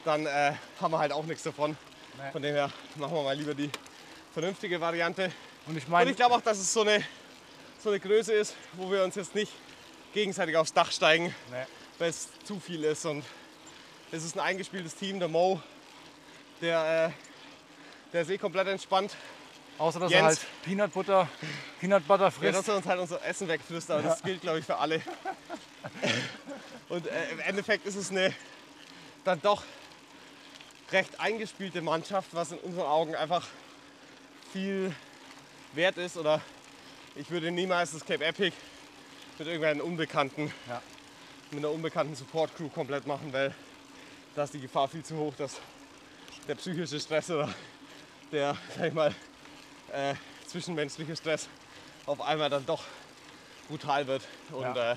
dann 0.05 0.25
äh, 0.25 0.53
haben 0.81 0.91
wir 0.91 0.99
halt 0.99 1.11
auch 1.11 1.23
nichts 1.25 1.43
davon. 1.43 1.75
Nee. 2.17 2.31
Von 2.31 2.41
dem 2.41 2.53
her 2.53 2.69
machen 2.95 3.13
wir 3.15 3.23
mal 3.23 3.35
lieber 3.35 3.53
die 3.55 3.69
vernünftige 4.33 4.79
Variante. 4.79 5.31
Und 5.65 5.77
ich 5.77 5.87
meine, 5.87 6.11
ich 6.11 6.15
glaube 6.17 6.35
auch, 6.35 6.41
dass 6.41 6.57
es 6.59 6.71
so 6.71 6.81
eine, 6.81 7.03
so 7.79 7.89
eine 7.89 7.99
Größe 7.99 8.33
ist, 8.33 8.55
wo 8.73 8.91
wir 8.91 9.03
uns 9.03 9.15
jetzt 9.15 9.33
nicht 9.33 9.51
gegenseitig 10.13 10.55
aufs 10.57 10.73
Dach 10.73 10.91
steigen, 10.91 11.33
Nee. 11.51 11.63
weil 11.97 12.09
es 12.09 12.27
zu 12.43 12.59
viel 12.59 12.83
ist. 12.83 13.05
Und 13.05 13.23
es 14.13 14.23
ist 14.23 14.35
ein 14.35 14.41
eingespieltes 14.41 14.95
Team, 14.95 15.19
der 15.19 15.27
Mo, 15.27 15.59
der, 16.61 17.07
äh, 17.07 18.11
der 18.13 18.21
ist 18.21 18.29
eh 18.29 18.37
komplett 18.37 18.67
entspannt. 18.67 19.15
außer 19.79 19.99
dass 19.99 20.11
Jens. 20.11 20.21
er 20.21 20.27
halt 20.27 20.39
Peanut 20.63 20.93
Butter, 20.93 21.27
Peanut 21.79 22.07
Butter 22.07 22.25
Ja, 22.25 22.31
frisst. 22.31 22.59
dass 22.59 22.67
er 22.67 22.75
uns 22.77 22.85
halt 22.85 22.99
unser 22.99 23.25
Essen 23.25 23.47
wegfrisst, 23.47 23.89
aber 23.89 24.03
das 24.03 24.21
gilt, 24.21 24.41
glaube 24.41 24.59
ich, 24.59 24.65
für 24.65 24.77
alle. 24.77 25.01
Und 26.89 27.07
äh, 27.07 27.31
im 27.31 27.39
Endeffekt 27.39 27.85
ist 27.87 27.95
es 27.95 28.11
eine 28.11 28.33
dann 29.23 29.41
doch 29.41 29.63
recht 30.91 31.19
eingespielte 31.19 31.81
Mannschaft, 31.81 32.29
was 32.33 32.51
in 32.51 32.59
unseren 32.59 32.85
Augen 32.85 33.15
einfach 33.15 33.47
viel 34.51 34.93
wert 35.73 35.97
ist. 35.97 36.17
Oder 36.17 36.39
ich 37.15 37.31
würde 37.31 37.49
niemals 37.49 37.93
das 37.93 38.05
Cape 38.05 38.23
Epic 38.23 38.55
mit 39.39 39.47
irgendeinem 39.47 39.81
Unbekannten, 39.81 40.53
Ja. 40.69 40.81
mit 41.49 41.59
einer 41.65 41.71
unbekannten 41.73 42.15
Support 42.15 42.55
Crew 42.55 42.69
komplett 42.69 43.07
machen, 43.07 43.33
weil 43.33 43.55
da 44.35 44.43
ist 44.43 44.53
die 44.53 44.59
Gefahr 44.61 44.87
viel 44.87 45.03
zu 45.03 45.15
hoch, 45.17 45.33
dass 45.37 45.59
der 46.47 46.55
psychische 46.55 46.99
Stress 46.99 47.29
oder 47.29 47.53
der, 48.31 48.55
sag 48.77 48.87
ich 48.87 48.93
mal, 48.93 49.13
äh, 49.91 50.15
zwischenmenschliche 50.47 51.15
Stress 51.15 51.47
auf 52.05 52.19
einmal 52.21 52.49
dann 52.49 52.65
doch 52.65 52.83
brutal 53.69 54.05
wird. 54.07 54.23
Und 54.51 54.61
Ja. 54.75 54.91
äh, 54.93 54.95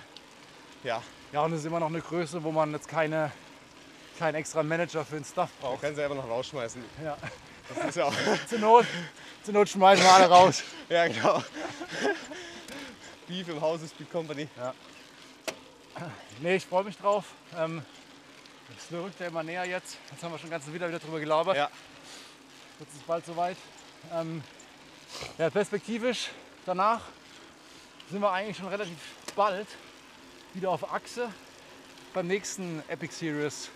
ja, 0.85 1.03
Ja, 1.33 1.41
und 1.43 1.53
es 1.53 1.61
ist 1.61 1.67
immer 1.67 1.81
noch 1.81 1.89
eine 1.89 2.01
Größe, 2.01 2.43
wo 2.43 2.51
man 2.53 2.73
jetzt 2.73 2.89
keine, 2.89 3.31
keinen 4.19 4.37
extra 4.37 4.63
Manager 4.63 5.05
für 5.05 5.17
den 5.17 5.25
Stuff 5.25 5.51
braucht. 5.61 5.81
können 5.81 5.97
sie 5.97 6.03
einfach 6.03 6.17
noch 6.17 6.29
rausschmeißen. 6.29 6.83
Ja. 7.05 7.17
Das 7.69 7.89
ist 7.89 7.97
ja 7.97 8.05
auch, 8.05 8.15
Zur 8.49 8.59
Not, 8.61 8.87
zur 9.43 9.55
Not 9.55 9.69
schmeißen 9.69 10.05
wir 10.05 10.13
alle 10.13 10.27
raus. 10.29 10.63
ja 10.89 11.09
genau. 11.09 11.43
Beef 13.27 13.49
im 13.49 13.61
Haus 13.61 13.83
ist 13.83 13.97
Beat 13.99 14.11
Company. 14.11 14.49
Nee, 16.41 16.57
ich 16.57 16.67
freue 16.67 16.85
mich 16.85 16.97
drauf. 16.97 17.25
Ähm, 17.57 17.83
es 18.77 18.93
rückt 18.93 19.21
ja 19.21 19.27
immer 19.27 19.43
näher 19.43 19.65
jetzt. 19.65 19.97
Jetzt 20.11 20.23
haben 20.23 20.33
wir 20.33 20.39
schon 20.39 20.51
ganz 20.51 20.67
wieder 20.73 20.89
wieder 20.89 20.99
drüber 20.99 21.21
gelabert. 21.21 21.57
Ja, 21.57 21.71
Jetzt 22.79 22.95
ist 22.95 23.07
bald 23.07 23.25
soweit. 23.25 23.57
Ähm, 24.13 24.43
ja, 25.39 25.49
perspektivisch 25.51 26.31
danach 26.67 27.01
sind 28.11 28.21
wir 28.21 28.31
eigentlich 28.31 28.57
schon 28.57 28.69
relativ 28.69 28.97
bald 29.35 29.67
wieder 30.55 30.71
auf 30.71 30.93
Achse 30.93 31.29
beim 32.13 32.27
nächsten 32.27 32.83
Epic 32.89 33.15
Series 33.15 33.71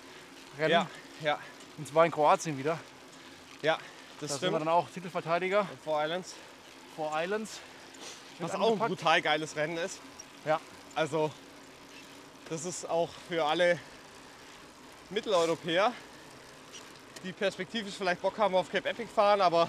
Rennen. 0.59 0.71
ja, 0.71 0.87
ja, 1.23 1.39
Und 1.79 1.89
zwar 1.89 2.05
in 2.07 2.13
Kroatien 2.13 2.59
wieder. 2.59 2.79
ja, 3.63 3.77
Da 3.77 3.81
das 4.21 4.31
sind 4.33 4.43
wir 4.43 4.49
stimmt. 4.49 4.61
dann 4.61 4.69
auch 4.69 4.89
Titelverteidiger 4.91 5.67
Four 5.85 6.03
Islands. 6.05 6.35
vor 6.97 7.13
Islands. 7.15 7.61
Was 8.39 8.55
auch 8.55 8.73
ein 8.73 8.79
brutal 8.79 9.21
geiles 9.23 9.55
Rennen 9.57 9.77
ist. 9.79 9.99
Ja, 10.47 10.61
Also, 10.95 11.31
das 12.49 12.65
ist 12.65 12.89
auch 12.89 13.11
für 13.29 13.45
alle 13.45 13.79
Mitteleuropäer, 15.11 15.93
die 17.25 17.33
perspektivisch 17.33 17.95
vielleicht 17.97 18.23
Bock 18.23 18.39
haben 18.39 18.55
auf 18.55 18.71
Cape 18.71 18.89
Epic 18.89 19.09
fahren, 19.13 19.41
aber 19.41 19.69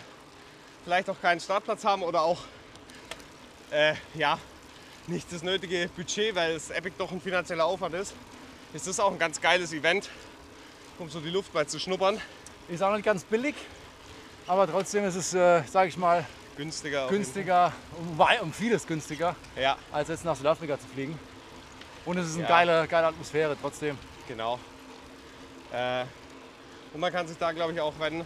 vielleicht 0.83 1.09
auch 1.09 1.19
keinen 1.19 1.39
Startplatz 1.39 1.83
haben 1.83 2.03
oder 2.03 2.21
auch 2.21 2.39
äh, 3.71 3.95
ja, 4.13 4.37
nicht 5.07 5.31
das 5.31 5.41
nötige 5.41 5.89
Budget, 5.95 6.35
weil 6.35 6.53
das 6.53 6.69
Epic 6.69 6.95
doch 6.97 7.11
ein 7.11 7.19
finanzieller 7.21 7.65
Aufwand 7.65 7.95
ist. 7.95 8.13
Ist 8.73 8.87
das 8.87 8.99
auch 8.99 9.11
ein 9.11 9.19
ganz 9.19 9.41
geiles 9.41 9.73
Event, 9.73 10.09
um 10.99 11.09
so 11.09 11.19
die 11.19 11.29
Luft 11.29 11.53
mal 11.53 11.65
zu 11.67 11.79
schnuppern. 11.79 12.21
ist 12.69 12.83
auch 12.83 12.93
nicht 12.93 13.03
ganz 13.05 13.23
billig, 13.23 13.55
aber 14.47 14.67
trotzdem 14.69 15.03
ist 15.05 15.15
es, 15.15 15.33
äh, 15.33 15.63
sage 15.63 15.89
ich 15.89 15.97
mal, 15.97 16.25
Günstiger. 16.55 17.07
günstiger, 17.07 17.73
um, 17.97 18.19
um 18.41 18.53
vieles 18.53 18.85
günstiger. 18.85 19.35
Ja, 19.55 19.77
als 19.91 20.09
jetzt 20.09 20.23
nach 20.23 20.35
Südafrika 20.35 20.79
zu 20.79 20.87
fliegen. 20.87 21.17
Und 22.05 22.17
es 22.17 22.27
ist 22.27 22.35
eine 22.35 22.43
Ja. 22.43 22.49
geile, 22.49 22.87
geile 22.87 23.07
Atmosphäre 23.07 23.57
trotzdem. 23.59 23.97
Genau. 24.27 24.59
Äh, 25.71 26.05
und 26.93 26.99
man 26.99 27.11
kann 27.11 27.27
sich 27.27 27.37
da, 27.37 27.51
glaube 27.51 27.73
ich, 27.73 27.79
auch, 27.81 27.93
wenn 27.99 28.25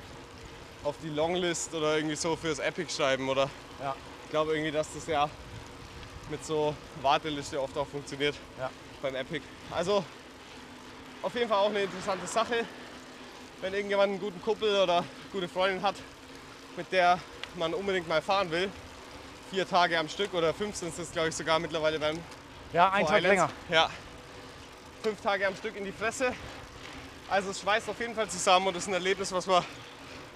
auf 0.84 0.96
die 1.04 1.10
Longlist 1.10 1.74
oder 1.74 1.96
irgendwie 1.98 2.16
so 2.16 2.36
fürs 2.36 2.60
Epic 2.60 2.92
schreiben. 2.94 3.30
Oder 3.30 3.50
Ja. 3.82 3.96
ich 4.24 4.30
glaube 4.32 4.54
irgendwie, 4.54 4.72
dass 4.72 4.94
das 4.94 5.06
ja 5.08 5.30
mit 6.30 6.44
so 6.46 6.76
Warteliste 7.02 7.62
oft 7.62 7.78
auch 7.78 7.88
funktioniert 7.88 8.36
Ja. 8.60 8.70
beim 9.02 9.16
Epic. 9.16 9.42
Also 9.72 10.04
auf 11.22 11.34
jeden 11.36 11.50
Fall 11.50 11.58
auch 11.60 11.70
eine 11.70 11.82
interessante 11.84 12.28
Sache, 12.28 12.66
wenn 13.62 13.74
irgendjemand 13.74 14.12
einen 14.12 14.20
guten 14.20 14.42
Kumpel 14.42 14.76
oder 14.82 15.04
gute 15.32 15.48
Freundin 15.48 15.82
hat, 15.82 15.96
mit 16.78 16.92
der 16.92 17.20
man 17.56 17.74
unbedingt 17.74 18.08
mal 18.08 18.22
fahren 18.22 18.50
will. 18.52 18.70
Vier 19.52 19.68
Tage 19.68 19.98
am 19.98 20.10
Stück 20.10 20.34
oder 20.34 20.54
15 20.54 20.90
ist 20.90 21.00
das 21.00 21.12
glaube 21.12 21.30
ich 21.30 21.36
sogar 21.36 21.60
mittlerweile 21.60 22.00
beim 22.00 22.18
Ja, 22.74 22.92
ein 22.92 23.06
Tag 23.06 23.22
länger. 23.22 23.50
Ja. 23.70 23.90
Fünf 25.04 25.22
Tage 25.22 25.46
am 25.48 25.56
Stück 25.56 25.76
in 25.78 25.86
die 25.86 25.92
Fresse. 25.92 26.34
Also 27.30 27.50
es 27.52 27.62
schweißt 27.62 27.90
auf 27.90 28.00
jeden 28.00 28.16
Fall 28.16 28.30
zusammen 28.30 28.68
und 28.68 28.78
ist 28.78 28.88
ein 28.88 28.94
Erlebnis, 28.94 29.32
was 29.32 29.48
man 29.48 29.64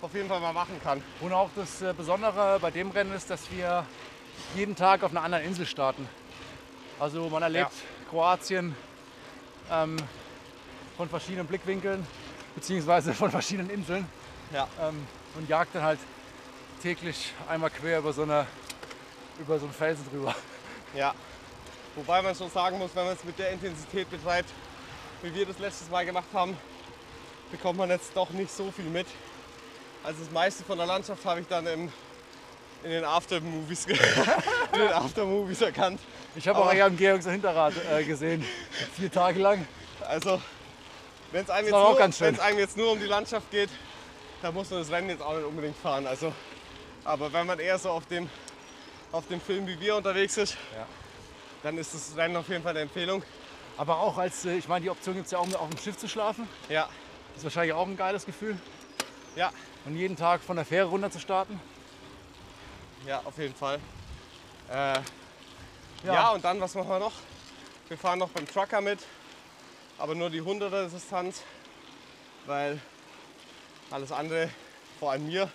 auf 0.02 0.14
jeden 0.14 0.28
Fall 0.28 0.40
mal 0.40 0.54
machen 0.54 0.80
kann. 0.84 1.04
Und 1.20 1.34
auch 1.34 1.50
das 1.56 1.82
äh, 1.82 1.94
Besondere 1.96 2.58
bei 2.60 2.72
dem 2.72 2.90
Rennen 2.92 3.14
ist, 3.14 3.30
dass 3.30 3.52
wir 3.52 3.86
jeden 4.56 4.76
Tag 4.76 5.04
auf 5.04 5.12
einer 5.12 5.22
anderen 5.24 5.44
Insel 5.44 5.66
starten. 5.66 6.08
Also 7.00 7.30
man 7.30 7.44
erlebt 7.44 7.72
Kroatien 8.10 8.76
ähm, 9.72 9.98
von 10.98 11.08
verschiedenen 11.10 11.48
Blickwinkeln 11.48 12.06
beziehungsweise 12.56 13.14
von 13.14 13.30
verschiedenen 13.30 13.70
Inseln 13.70 14.08
Ja. 14.52 14.68
ähm, 14.82 15.06
und 15.36 15.48
jagt 15.48 15.76
dann 15.76 15.84
halt 15.84 16.00
täglich 16.82 17.34
einmal 17.48 17.70
quer 17.70 18.00
über 18.00 18.12
so, 18.14 18.24
eine, 18.24 18.48
über 19.40 19.60
so 19.60 19.66
einen 19.66 19.74
Felsen 19.74 20.06
drüber. 20.10 20.36
ja. 20.96 21.14
Wobei 21.96 22.22
man 22.22 22.34
schon 22.36 22.50
sagen 22.50 22.78
muss, 22.78 22.92
wenn 22.96 23.06
man 23.06 23.14
es 23.14 23.24
mit 23.24 23.38
der 23.38 23.52
Intensität 23.52 24.10
betreibt, 24.10 24.50
wie 25.22 25.34
wir 25.34 25.46
das 25.46 25.60
letztes 25.60 25.90
Mal 25.90 26.06
gemacht 26.06 26.28
haben, 26.34 26.56
bekommt 27.52 27.78
man 27.78 27.90
jetzt 27.90 28.12
doch 28.16 28.30
nicht 28.32 28.52
so 28.56 28.72
viel 28.72 28.86
mit. 28.86 29.08
Also 30.04 30.24
das 30.24 30.32
meiste 30.32 30.64
von 30.64 30.78
der 30.78 30.88
Landschaft 30.88 31.26
habe 31.26 31.42
ich 31.42 31.48
dann 31.48 31.66
im, 31.68 31.92
in 32.84 32.90
den 32.92 33.04
Aftermovies, 33.04 33.86
in 34.74 34.80
den 34.80 34.94
Aftermovies 34.94 35.62
erkannt. 35.62 36.00
Ich 36.36 36.48
habe 36.48 36.60
auch 36.60 36.74
eher 36.74 36.88
im 36.88 36.98
Georgser 36.98 37.32
Hinterrad 37.32 37.74
äh, 37.92 38.04
gesehen, 38.04 38.46
vier 38.98 39.12
Tage 39.12 39.40
lang. 39.40 39.68
Also, 40.08 40.42
wenn 41.32 41.44
es 41.44 41.50
einem, 41.50 41.70
nur- 41.70 42.00
einem 42.00 42.60
jetzt 42.60 42.78
nur 42.78 42.92
um 42.94 43.00
die 43.00 43.06
Landschaft 43.06 43.52
geht, 43.52 43.70
dann 44.42 44.54
muss 44.54 44.70
man 44.70 44.80
das 44.80 44.90
Rennen 44.90 45.10
jetzt 45.10 45.22
auch 45.22 45.36
nicht 45.36 45.46
unbedingt 45.46 45.78
fahren. 45.78 46.08
Also, 46.08 46.32
aber 47.04 47.32
wenn 47.34 47.46
man 47.46 47.60
eher 47.60 47.78
so 47.78 47.90
auf 47.90 48.06
dem, 48.08 48.30
auf 49.12 49.28
dem 49.28 49.42
Film 49.42 49.68
wie 49.68 49.80
wir 49.80 49.96
unterwegs 49.98 50.38
ist, 50.38 50.54
Ja. 50.76 50.86
dann 51.64 51.78
ist 51.78 51.94
das 51.94 52.16
Rennen 52.16 52.38
auf 52.38 52.48
jeden 52.48 52.64
Fall 52.64 52.72
eine 52.72 52.82
Empfehlung. 52.82 53.22
Aber 53.78 53.98
auch 54.00 54.18
als, 54.18 54.46
äh, 54.46 54.56
ich 54.58 54.68
meine, 54.70 54.84
die 54.84 54.90
Option 54.90 55.16
gibt 55.16 55.26
es 55.26 55.32
ja 55.32 55.40
auch, 55.40 55.48
auf 55.56 55.70
dem 55.70 55.78
Schiff 55.78 55.98
zu 55.98 56.08
schlafen. 56.08 56.48
Ja, 56.70 56.88
ist 57.40 57.46
wahrscheinlich 57.46 57.74
auch 57.74 57.88
ein 57.88 57.96
geiles 57.96 58.26
Gefühl. 58.26 58.58
ja, 59.38 59.52
Und 59.86 59.96
jeden 59.96 60.18
Tag 60.18 60.42
von 60.42 60.58
der 60.58 60.66
Fähre 60.66 60.88
runter 60.88 61.10
zu 61.10 61.20
starten. 61.20 61.60
ja, 63.08 63.22
auf 63.24 63.38
jeden 63.38 63.56
Fall. 63.56 63.80
Äh, 64.70 65.00
ja. 66.04 66.32
und 66.32 66.44
dann, 66.44 66.60
was 66.60 66.76
machen 66.76 66.90
wir 66.90 67.00
noch? 67.00 67.14
Wir 67.88 67.98
fahren 67.98 68.20
noch 68.20 68.28
beim 68.30 68.46
Trucker 68.46 68.82
mit, 68.82 69.00
aber 69.98 70.16
nur 70.16 70.30
die 70.30 70.42
100er 70.42 70.90
Distanz, 70.90 71.44
weil 72.46 72.82
alles 73.90 74.12
andere, 74.12 74.50
vor 75.00 75.12
allem 75.12 75.26
mir, 75.26 75.50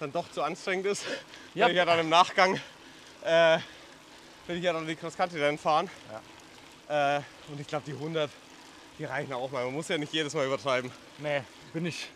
dann 0.00 0.12
doch 0.12 0.30
zu 0.30 0.42
anstrengend 0.42 0.84
ist. 0.84 1.04
Ja. 1.54 1.64
Will 1.64 1.72
ich 1.72 1.78
ja 1.78 1.86
dann 1.86 2.00
im 2.00 2.10
Nachgang, 2.10 2.60
äh, 3.24 3.58
will 4.46 4.58
ich 4.58 4.64
ja 4.64 4.74
dann 4.74 4.86
die 4.86 4.96
Cross-Country-Rennen 4.96 5.58
fahren. 5.58 5.88
Äh, 6.88 7.22
und 7.48 7.58
ich 7.58 7.66
glaube, 7.66 7.84
die 7.86 7.92
100, 7.92 8.30
die 8.98 9.06
reichen 9.06 9.32
auch 9.32 9.50
mal. 9.50 9.64
Man 9.64 9.72
muss 9.72 9.88
ja 9.88 9.96
nicht 9.96 10.12
jedes 10.12 10.34
Mal 10.34 10.44
übertreiben. 10.44 10.92
Nee, 11.18 11.42
bin 11.72 11.86
ich 11.86 12.08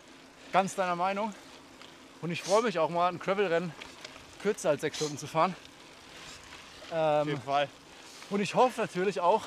ganz 0.51 0.75
deiner 0.75 0.95
Meinung. 0.95 1.33
Und 2.21 2.31
ich 2.31 2.41
freue 2.41 2.63
mich 2.63 2.79
auch 2.79 2.89
mal, 2.89 3.09
ein 3.09 3.19
Gravel-Rennen 3.19 3.73
kürzer 4.41 4.69
als 4.69 4.81
sechs 4.81 4.97
Stunden 4.97 5.17
zu 5.17 5.27
fahren. 5.27 5.55
Auf 6.91 7.21
Ähm, 7.23 7.27
jeden 7.29 7.41
Fall. 7.41 7.67
und 8.29 8.41
ich 8.41 8.55
hoffe 8.55 8.81
natürlich 8.81 9.19
auch, 9.19 9.43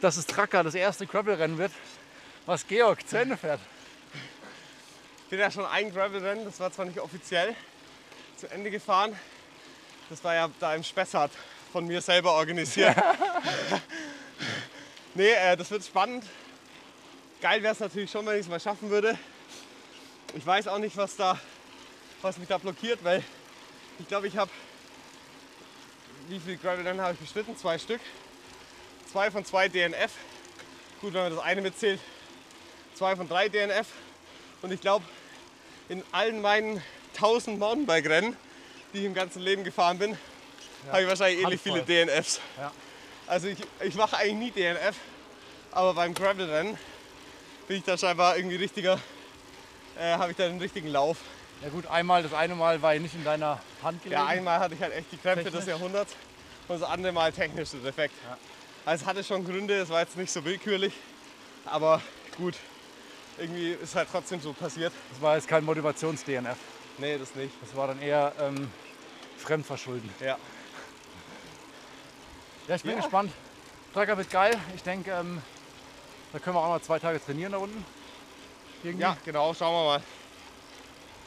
dass 0.00 0.16
es 0.16 0.26
Tracker 0.26 0.62
das 0.62 0.74
erste 0.74 1.06
Gravel-Rennen 1.06 1.58
wird, 1.58 1.72
was 2.46 2.66
Georg 2.66 3.06
zu 3.08 3.18
Ende 3.18 3.36
fährt. 3.36 3.60
Ich 5.24 5.30
bin 5.30 5.38
ja 5.38 5.50
schon 5.50 5.64
ein 5.64 5.92
Gravel-Rennen, 5.92 6.44
das 6.44 6.60
war 6.60 6.70
zwar 6.72 6.84
nicht 6.84 6.98
offiziell, 7.00 7.54
zu 8.36 8.50
Ende 8.50 8.70
gefahren. 8.70 9.16
Das 10.10 10.22
war 10.24 10.34
ja 10.34 10.50
da 10.60 10.74
im 10.74 10.82
Spessart 10.84 11.30
von 11.72 11.86
mir 11.86 12.02
selber 12.02 12.32
organisiert. 12.32 12.94
nee, 15.14 15.30
äh, 15.30 15.56
das 15.56 15.70
wird 15.70 15.84
spannend. 15.84 16.24
Geil 17.42 17.60
wäre 17.60 17.72
es 17.72 17.80
natürlich 17.80 18.08
schon, 18.08 18.24
wenn 18.24 18.36
ich 18.36 18.42
es 18.42 18.48
mal 18.48 18.60
schaffen 18.60 18.88
würde. 18.88 19.18
Ich 20.36 20.46
weiß 20.46 20.68
auch 20.68 20.78
nicht, 20.78 20.96
was, 20.96 21.16
da, 21.16 21.36
was 22.22 22.38
mich 22.38 22.46
da 22.46 22.56
blockiert, 22.56 23.02
weil 23.02 23.24
ich 23.98 24.06
glaube, 24.06 24.28
ich 24.28 24.36
habe. 24.36 24.50
Wie 26.28 26.38
viele 26.38 26.56
Gravel-Rennen 26.56 27.00
habe 27.00 27.14
ich 27.14 27.18
bestritten? 27.18 27.56
Zwei 27.56 27.78
Stück. 27.78 28.00
Zwei 29.10 29.28
von 29.32 29.44
zwei 29.44 29.68
DNF. 29.68 30.12
Gut, 31.00 31.14
wenn 31.14 31.22
man 31.22 31.34
das 31.34 31.44
eine 31.44 31.62
mitzählt. 31.62 31.98
Zwei 32.94 33.16
von 33.16 33.28
drei 33.28 33.48
DNF. 33.48 33.88
Und 34.62 34.72
ich 34.72 34.80
glaube, 34.80 35.04
in 35.88 36.04
allen 36.12 36.42
meinen 36.42 36.80
1000 37.16 37.58
Mountainbike-Rennen, 37.58 38.36
die 38.94 38.98
ich 38.98 39.04
im 39.04 39.14
ganzen 39.14 39.42
Leben 39.42 39.64
gefahren 39.64 39.98
bin, 39.98 40.16
habe 40.92 41.02
ich 41.02 41.08
wahrscheinlich 41.08 41.42
ähnlich 41.42 41.60
viele 41.60 41.82
DNFs. 41.82 42.40
Ja. 42.56 42.70
Also 43.26 43.48
ich, 43.48 43.58
ich 43.80 43.96
mache 43.96 44.16
eigentlich 44.16 44.54
nie 44.54 44.62
DNF, 44.62 44.94
aber 45.72 45.94
beim 45.94 46.14
Gravel-Rennen 46.14 46.78
bin 47.68 47.76
ich 47.78 47.84
da 47.84 47.96
scheinbar 47.96 48.36
irgendwie 48.36 48.56
richtiger, 48.56 48.98
äh, 49.98 50.12
habe 50.14 50.30
ich 50.30 50.36
da 50.36 50.46
den 50.48 50.58
richtigen 50.58 50.88
Lauf. 50.88 51.18
Ja 51.62 51.68
gut, 51.68 51.86
einmal, 51.86 52.22
das 52.22 52.32
eine 52.34 52.54
Mal 52.54 52.82
war 52.82 52.94
ja 52.94 53.00
nicht 53.00 53.14
in 53.14 53.24
deiner 53.24 53.60
Hand 53.82 54.02
gelegen. 54.02 54.20
Ja, 54.20 54.26
einmal 54.26 54.58
hatte 54.58 54.74
ich 54.74 54.80
halt 54.82 54.92
echt 54.94 55.12
die 55.12 55.16
Krämpfe 55.16 55.44
des 55.44 55.52
Technisch? 55.52 55.68
Jahrhunderts 55.68 56.14
und 56.68 56.80
das 56.80 56.88
andere 56.88 57.12
Mal 57.12 57.32
technischer 57.32 57.78
Defekt. 57.78 58.14
Also 58.84 59.02
es 59.04 59.08
hatte 59.08 59.22
schon 59.22 59.44
Gründe, 59.44 59.74
es 59.78 59.88
war 59.88 60.00
jetzt 60.00 60.16
nicht 60.16 60.32
so 60.32 60.44
willkürlich, 60.44 60.92
aber 61.64 62.02
gut, 62.36 62.56
irgendwie 63.38 63.70
ist 63.80 63.94
halt 63.94 64.08
trotzdem 64.10 64.40
so 64.40 64.52
passiert. 64.52 64.92
Das 65.10 65.22
war 65.22 65.36
jetzt 65.36 65.46
kein 65.46 65.64
Motivations-DNF. 65.64 66.56
Nee, 66.98 67.16
das 67.16 67.34
nicht. 67.36 67.54
Das 67.60 67.74
war 67.76 67.86
dann 67.86 68.02
eher 68.02 68.32
ähm, 68.40 68.70
Fremdverschulden. 69.38 70.10
Ja. 70.20 70.36
Ja, 72.68 72.74
ich 72.74 72.82
bin 72.82 72.92
Ja. 72.92 72.96
gespannt. 72.98 73.32
Tracker 73.94 74.16
wird 74.16 74.30
geil. 74.30 74.58
Ich 74.74 74.82
denke, 74.82 75.10
ähm, 75.12 75.42
da 76.32 76.38
können 76.38 76.56
wir 76.56 76.60
auch 76.60 76.74
noch 76.74 76.82
zwei 76.82 76.98
Tage 76.98 77.22
trainieren 77.24 77.52
da 77.52 77.58
unten. 77.58 77.84
Irgendwie. 78.82 79.02
ja, 79.02 79.16
genau, 79.24 79.54
schauen 79.54 79.72
wir 79.74 79.84
mal. 79.84 80.02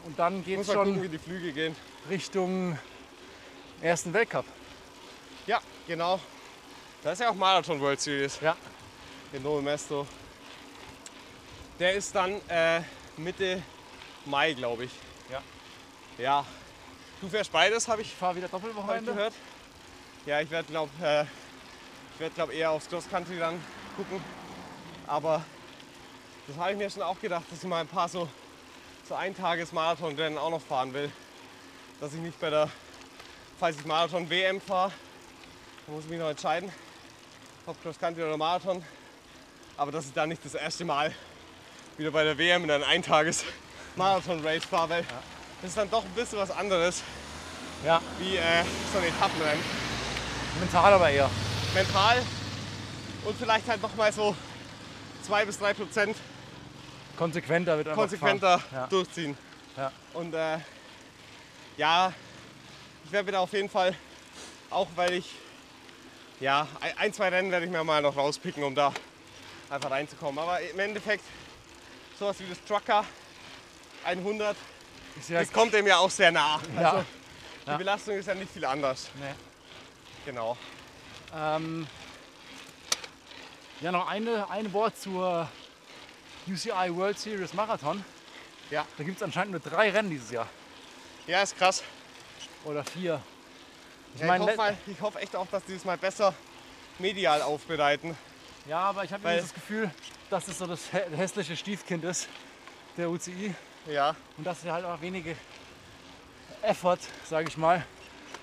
Und 0.05 0.19
dann 0.19 0.43
geht 0.43 0.59
es 0.59 0.67
mal 0.67 0.75
gucken, 0.75 0.93
schon 0.95 1.03
wie 1.03 1.09
die 1.09 1.17
Flüge 1.17 1.51
gehen. 1.53 1.75
Richtung 2.09 2.77
ersten 3.81 4.13
Weltcup. 4.13 4.45
Ja, 5.47 5.59
genau. 5.87 6.19
Da 7.01 7.11
ist 7.11 7.21
ja 7.21 7.29
auch 7.29 7.35
Marathon 7.35 7.79
World 7.79 7.99
Series 8.01 8.39
Ja. 8.41 8.55
in 9.31 9.41
Novo 9.43 9.61
Mesto. 9.61 10.05
Der 11.79 11.93
ist 11.93 12.13
dann 12.15 12.41
äh, 12.49 12.81
Mitte 13.17 13.61
Mai, 14.25 14.53
glaube 14.53 14.85
ich. 14.85 14.91
Ja. 15.31 15.41
Ja. 16.17 16.45
Du 17.21 17.29
fährst 17.29 17.51
beides, 17.51 17.87
habe 17.87 18.01
ich, 18.01 18.07
Ich 18.09 18.13
fahre 18.15 18.35
wieder 18.35 18.47
Doppelwochenende. 18.47 19.13
gehört. 19.13 19.33
Ja, 20.25 20.41
ich 20.41 20.49
werde, 20.49 20.67
glaube 20.69 20.91
äh, 21.01 21.23
ich 21.23 22.19
werd, 22.19 22.35
glaub, 22.35 22.51
eher 22.51 22.71
aufs 22.71 22.87
Cross 22.89 23.09
Country 23.09 23.37
dann 23.37 23.61
gucken. 23.97 24.21
Aber 25.07 25.43
das 26.47 26.57
habe 26.57 26.71
ich 26.71 26.77
mir 26.77 26.89
schon 26.89 27.03
auch 27.03 27.19
gedacht, 27.19 27.43
dass 27.49 27.61
ich 27.63 27.69
mal 27.69 27.81
ein 27.81 27.87
paar 27.87 28.09
so, 28.09 28.27
so 29.07 29.15
Eintages-Marathon-Rennen 29.15 30.37
auch 30.37 30.49
noch 30.49 30.61
fahren 30.61 30.93
will. 30.93 31.11
Dass 31.99 32.13
ich 32.13 32.19
nicht 32.19 32.39
bei 32.39 32.49
der, 32.49 32.69
falls 33.59 33.77
ich 33.77 33.85
Marathon-WM 33.85 34.59
fahre, 34.61 34.91
dann 35.85 35.95
muss 35.95 36.05
ich 36.05 36.09
mich 36.09 36.19
noch 36.19 36.29
entscheiden, 36.29 36.71
ob 37.65 37.81
Cross 37.81 37.99
Country 37.99 38.23
oder 38.23 38.37
Marathon. 38.37 38.83
Aber 39.77 39.91
dass 39.91 40.05
ich 40.05 40.13
dann 40.13 40.29
nicht 40.29 40.43
das 40.43 40.55
erste 40.55 40.85
Mal 40.85 41.13
wieder 41.97 42.11
bei 42.11 42.23
der 42.23 42.37
WM 42.37 42.63
in 42.63 42.71
ein 42.71 42.83
Eintages-Marathon-Race 42.83 44.65
fahre, 44.65 44.89
weil 44.89 45.05
das 45.61 45.69
ist 45.69 45.77
dann 45.77 45.89
doch 45.89 46.03
ein 46.03 46.11
bisschen 46.11 46.39
was 46.39 46.51
anderes 46.51 47.01
Ja, 47.85 48.01
wie 48.19 48.35
äh, 48.37 48.63
so 48.91 48.97
ein 48.99 49.05
Etappenrennen. 49.05 49.63
mental 50.59 50.93
aber 50.93 51.09
eher. 51.09 51.29
Mental 51.73 52.21
und 53.25 53.37
vielleicht 53.37 53.67
halt 53.67 53.81
noch 53.81 53.95
mal 53.95 54.11
so 54.11 54.35
zwei 55.25 55.43
bis 55.43 55.57
drei 55.57 55.73
Prozent 55.73 56.15
Konsequenter 57.17 57.77
wird 57.77 57.93
konsequenter. 57.93 58.61
Ja. 58.71 58.87
durchziehen. 58.87 59.37
Ja. 59.75 59.91
Und 60.13 60.33
äh, 60.33 60.59
ja, 61.77 62.13
ich 63.05 63.11
werde 63.11 63.31
da 63.31 63.39
auf 63.39 63.53
jeden 63.53 63.69
Fall, 63.69 63.95
auch 64.69 64.87
weil 64.95 65.13
ich, 65.13 65.33
ja, 66.39 66.67
ein, 66.97 67.13
zwei 67.13 67.29
Rennen 67.29 67.51
werde 67.51 67.65
ich 67.65 67.71
mir 67.71 67.83
mal 67.83 68.01
noch 68.01 68.15
rauspicken, 68.15 68.63
um 68.63 68.75
da 68.75 68.93
einfach 69.69 69.89
reinzukommen. 69.89 70.37
Aber 70.39 70.59
im 70.59 70.79
Endeffekt, 70.79 71.23
sowas 72.19 72.39
wie 72.39 72.47
das 72.47 72.63
Trucker 72.65 73.03
100, 74.03 74.55
Ist 75.19 75.29
ja, 75.29 75.39
das 75.39 75.51
kommt 75.51 75.73
dem 75.73 75.87
ja 75.87 75.97
auch 75.97 76.11
sehr 76.11 76.31
nah. 76.31 76.59
Also 76.75 77.03
die. 77.65 77.77
Belastung 77.77 78.15
ist 78.15 78.27
ja 78.27 78.35
nicht 78.35 78.51
viel 78.51 78.65
anders. 78.65 79.09
Nee. 79.19 79.33
Genau. 80.25 80.55
Ähm, 81.35 81.87
ja, 83.81 83.91
noch 83.91 84.07
eine, 84.07 84.49
ein 84.49 84.71
Wort 84.73 84.97
zur 84.97 85.49
UCI 86.47 86.89
World 86.95 87.19
Series 87.19 87.53
Marathon. 87.53 88.03
Ja. 88.71 88.85
Da 88.97 89.03
gibt 89.03 89.17
es 89.17 89.23
anscheinend 89.23 89.51
nur 89.51 89.59
drei 89.59 89.89
Rennen 89.91 90.09
dieses 90.09 90.31
Jahr. 90.31 90.47
Ja, 91.27 91.41
ist 91.41 91.57
krass. 91.57 91.83
oder 92.63 92.83
vier. 92.83 93.21
Ich 94.15 94.21
Ja, 94.21 94.35
ich, 94.35 94.41
hoffe 94.41 94.55
mal, 94.55 94.77
ich 94.87 95.01
hoffe 95.01 95.19
echt 95.19 95.35
auch, 95.35 95.47
dass 95.47 95.63
die 95.65 95.73
es 95.73 95.85
mal 95.85 95.97
besser 95.97 96.33
medial 96.99 97.41
aufbereiten. 97.41 98.15
ja, 98.67 98.79
aber 98.79 99.03
ich 99.03 99.11
habe 99.11 99.23
das 99.23 99.53
Gefühl, 99.53 99.91
dass 100.29 100.47
es 100.47 100.57
so 100.57 100.65
das 100.65 100.91
hä- 100.93 101.15
hässliche 101.15 101.55
Stiefkind 101.57 102.03
ist, 102.05 102.27
der 102.97 103.09
UCI. 103.09 103.53
Ja, 103.87 104.15
Und 104.37 104.45
dass 104.47 104.61
sie 104.61 104.71
halt 104.71 104.85
auch 104.85 104.99
wenige 105.01 105.35
Effort, 106.61 106.97
sage 107.29 107.49
ich 107.49 107.57
mal, 107.57 107.85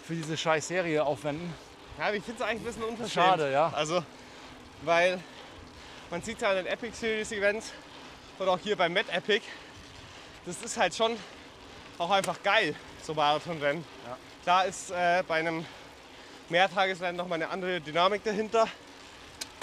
für 0.06 0.14
diese 0.14 0.36
scheiß 0.36 0.68
Serie 0.68 1.02
aufwenden. 1.04 1.52
ja 1.98 2.06
aber 2.06 2.16
ich 2.16 2.24
finde 2.24 2.42
es 2.42 2.48
eigentlich 2.48 2.62
ein 2.62 2.66
bisschen 2.66 2.82
unverschämt. 2.84 3.26
Schade, 3.26 3.50
ja. 3.52 3.72
Also, 3.74 4.04
weil 4.84 5.20
man 6.10 6.22
sieht 6.22 6.40
ja 6.40 6.50
an 6.50 6.56
den 6.56 6.66
Epic 6.66 6.96
Series 6.96 7.32
Events 7.32 7.72
oder 8.38 8.52
auch 8.52 8.58
hier 8.58 8.76
beim 8.76 8.92
Met 8.92 9.08
Epic, 9.08 9.44
das 10.44 10.60
ist 10.62 10.76
halt 10.76 10.94
schon 10.94 11.16
auch 11.98 12.10
einfach 12.10 12.42
geil, 12.42 12.74
so 13.02 13.14
Marathonrennen. 13.14 13.84
Ja. 14.06 14.18
Da 14.44 14.62
ist 14.62 14.90
äh, 14.90 15.22
bei 15.26 15.36
einem 15.36 15.64
Mehrtagesrennen 16.48 17.16
noch 17.16 17.28
mal 17.28 17.36
eine 17.36 17.48
andere 17.48 17.80
Dynamik 17.80 18.24
dahinter. 18.24 18.66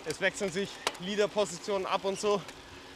Es 0.06 0.22
wechseln 0.22 0.52
sich 0.52 0.70
Leaderpositionen 1.02 1.86
ab 1.86 2.06
und 2.06 2.20
so. 2.20 2.42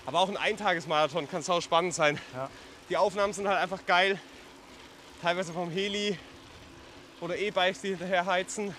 Aber 0.05 0.19
auch 0.19 0.29
ein 0.29 0.37
Eintagesmarathon 0.37 1.29
kann 1.29 1.41
sau 1.41 1.61
spannend 1.61 1.93
sein. 1.93 2.19
Ja. 2.33 2.49
Die 2.89 2.97
Aufnahmen 2.97 3.33
sind 3.33 3.47
halt 3.47 3.59
einfach 3.59 3.85
geil. 3.85 4.19
Teilweise 5.21 5.53
vom 5.53 5.69
Heli 5.69 6.17
oder 7.21 7.37
E-Bikes, 7.37 7.81
die 7.81 7.89
hinterher 7.89 8.25
heizen. 8.25 8.75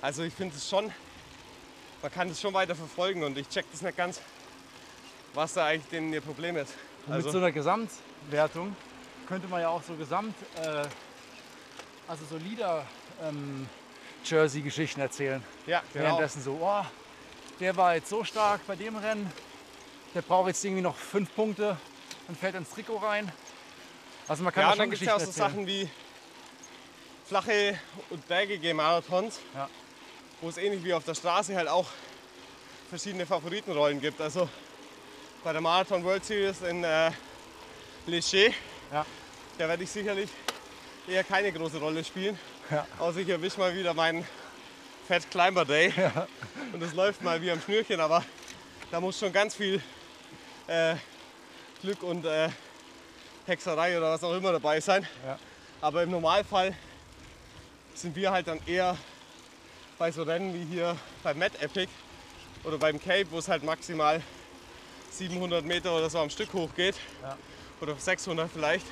Also 0.00 0.22
ich 0.22 0.34
finde 0.34 0.56
es 0.56 0.68
schon, 0.68 0.92
man 2.02 2.12
kann 2.12 2.28
das 2.28 2.40
schon 2.40 2.54
weiter 2.54 2.74
verfolgen 2.74 3.22
und 3.24 3.36
ich 3.38 3.48
check 3.48 3.66
das 3.72 3.82
nicht 3.82 3.96
ganz, 3.96 4.20
was 5.34 5.54
da 5.54 5.66
eigentlich 5.66 5.88
denn 5.90 6.12
ihr 6.12 6.20
Problem 6.20 6.56
ist. 6.56 6.74
Und 7.06 7.12
Also, 7.14 7.26
mit 7.26 7.32
so 7.32 7.38
einer 7.38 7.52
Gesamtwertung 7.52 8.76
könnte 9.26 9.48
man 9.48 9.60
ja 9.60 9.68
auch 9.68 9.82
so 9.82 9.94
Gesamt, 9.94 10.34
äh, 10.56 10.84
also 12.06 12.24
so 12.30 12.36
Lieder 12.36 12.86
ähm, 13.22 13.68
Jersey-Geschichten 14.24 15.00
erzählen. 15.00 15.42
ja, 15.66 15.82
genau. 15.92 16.04
Währenddessen 16.04 16.42
so, 16.42 16.58
oh, 16.60 16.84
der 17.60 17.76
war 17.76 17.94
jetzt 17.94 18.08
so 18.08 18.24
stark 18.24 18.60
bei 18.66 18.76
dem 18.76 18.96
Rennen, 18.96 19.30
der 20.14 20.22
braucht 20.22 20.48
jetzt 20.48 20.64
irgendwie 20.64 20.82
noch 20.82 20.96
fünf 20.96 21.34
Punkte 21.34 21.76
und 22.28 22.38
fällt 22.38 22.54
ins 22.54 22.70
Trikot 22.70 22.96
rein. 22.98 23.30
Also 24.26 24.42
man 24.44 24.52
kann 24.52 24.62
Ja, 24.62 24.66
da 24.68 24.72
und 24.72 24.78
dann 24.78 24.84
schon 24.86 24.90
gibt 24.90 25.02
es 25.02 25.06
ja 25.08 25.14
auch 25.14 25.20
so 25.20 25.26
erzählen. 25.26 25.50
Sachen 25.50 25.66
wie 25.66 25.88
flache 27.26 27.78
und 28.10 28.26
bergige 28.28 28.72
Marathons, 28.74 29.40
Ja. 29.54 29.68
Wo 30.40 30.48
es 30.48 30.56
ähnlich 30.56 30.82
wie 30.84 30.94
auf 30.94 31.04
der 31.04 31.14
Straße 31.14 31.54
halt 31.56 31.68
auch 31.68 31.86
verschiedene 32.88 33.26
Favoritenrollen 33.26 34.00
gibt. 34.00 34.20
Also 34.20 34.48
bei 35.44 35.52
der 35.52 35.60
Marathon 35.60 36.02
World 36.04 36.24
Series 36.24 36.62
in 36.62 36.84
äh, 36.84 37.10
Leger, 38.06 38.52
Ja. 38.92 39.04
da 39.58 39.68
werde 39.68 39.82
ich 39.84 39.90
sicherlich 39.90 40.30
eher 41.06 41.24
keine 41.24 41.52
große 41.52 41.78
Rolle 41.78 42.04
spielen. 42.04 42.38
Ja. 42.70 42.86
Außer 42.98 43.18
ich 43.20 43.28
erwische 43.28 43.58
mal 43.58 43.74
wieder 43.74 43.94
meinen 43.94 44.26
Fat 45.06 45.30
Climber 45.30 45.64
Day. 45.64 45.92
Und 46.72 46.82
es 46.82 46.92
läuft 46.94 47.22
mal 47.22 47.40
wie 47.40 47.50
am 47.50 47.60
Schnürchen, 47.60 48.00
aber 48.00 48.24
da 48.90 49.00
muss 49.00 49.18
schon 49.18 49.32
ganz 49.32 49.54
viel 49.54 49.82
äh, 50.66 50.94
Glück 51.82 52.02
und 52.02 52.24
äh, 52.24 52.48
Hexerei 53.46 53.96
oder 53.96 54.10
was 54.12 54.22
auch 54.22 54.34
immer 54.34 54.52
dabei 54.52 54.80
sein. 54.80 55.06
Ja. 55.26 55.38
Aber 55.80 56.02
im 56.02 56.10
Normalfall 56.10 56.74
sind 57.94 58.14
wir 58.16 58.30
halt 58.30 58.48
dann 58.48 58.60
eher 58.66 58.96
bei 59.98 60.10
so 60.12 60.22
Rennen 60.22 60.54
wie 60.54 60.64
hier 60.74 60.96
beim 61.22 61.38
Met 61.38 61.60
Epic 61.62 61.88
oder 62.64 62.78
beim 62.78 63.00
Cape, 63.02 63.26
wo 63.30 63.38
es 63.38 63.48
halt 63.48 63.62
maximal 63.64 64.22
700 65.10 65.64
Meter 65.64 65.94
oder 65.96 66.08
so 66.08 66.18
am 66.20 66.30
Stück 66.30 66.52
hochgeht. 66.52 66.94
Ja. 67.22 67.36
Oder 67.80 67.94
600 67.96 68.50
vielleicht. 68.52 68.86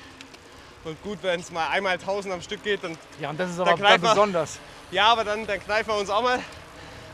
Und 0.83 1.01
gut, 1.03 1.19
wenn 1.21 1.39
es 1.39 1.51
mal 1.51 1.67
einmal 1.69 1.93
1000 1.93 2.33
am 2.33 2.41
Stück 2.41 2.63
geht, 2.63 2.83
dann 2.83 2.97
Ja, 3.19 3.29
und 3.29 3.39
das 3.39 3.51
ist 3.51 3.59
aber 3.59 3.71
dann 3.71 3.79
man- 3.81 4.01
besonders. 4.01 4.59
ja, 4.91 5.07
aber 5.07 5.23
dann, 5.23 5.45
dann 5.47 5.59
kneifen 5.59 5.93
wir 5.93 5.97
uns 5.99 6.09
auch 6.09 6.21
mal 6.21 6.39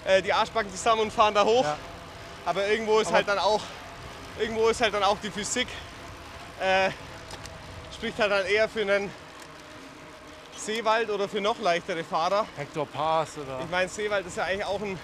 äh, 0.05 0.21
die 0.21 0.33
Arschbacken 0.33 0.71
zusammen 0.71 1.01
und 1.01 1.13
fahren 1.13 1.33
da 1.33 1.43
hoch. 1.45 1.63
Ja. 1.63 1.77
Aber 2.45 2.67
irgendwo 2.67 2.99
ist 2.99 3.07
Aber- 3.07 3.17
halt 3.17 3.27
dann 3.27 3.39
auch 3.39 3.61
irgendwo 4.39 4.67
ist 4.67 4.81
halt 4.81 4.93
dann 4.93 5.03
auch 5.03 5.17
die 5.21 5.29
Physik 5.29 5.67
äh, 6.59 6.89
spricht 7.95 8.17
halt 8.19 8.31
dann 8.31 8.45
eher 8.45 8.67
für 8.67 8.81
einen 8.81 9.09
Seewald 10.65 11.09
oder 11.09 11.27
für 11.27 11.41
noch 11.41 11.59
leichtere 11.59 12.03
Fahrer. 12.03 12.47
Hector 12.55 12.85
Pass 12.85 13.37
oder. 13.37 13.59
Ich 13.61 13.69
meine, 13.69 13.89
Seewald 13.89 14.25
ist 14.25 14.37
ja 14.37 14.45
eigentlich 14.45 14.65
auch 14.65 14.81
ein 14.81 14.97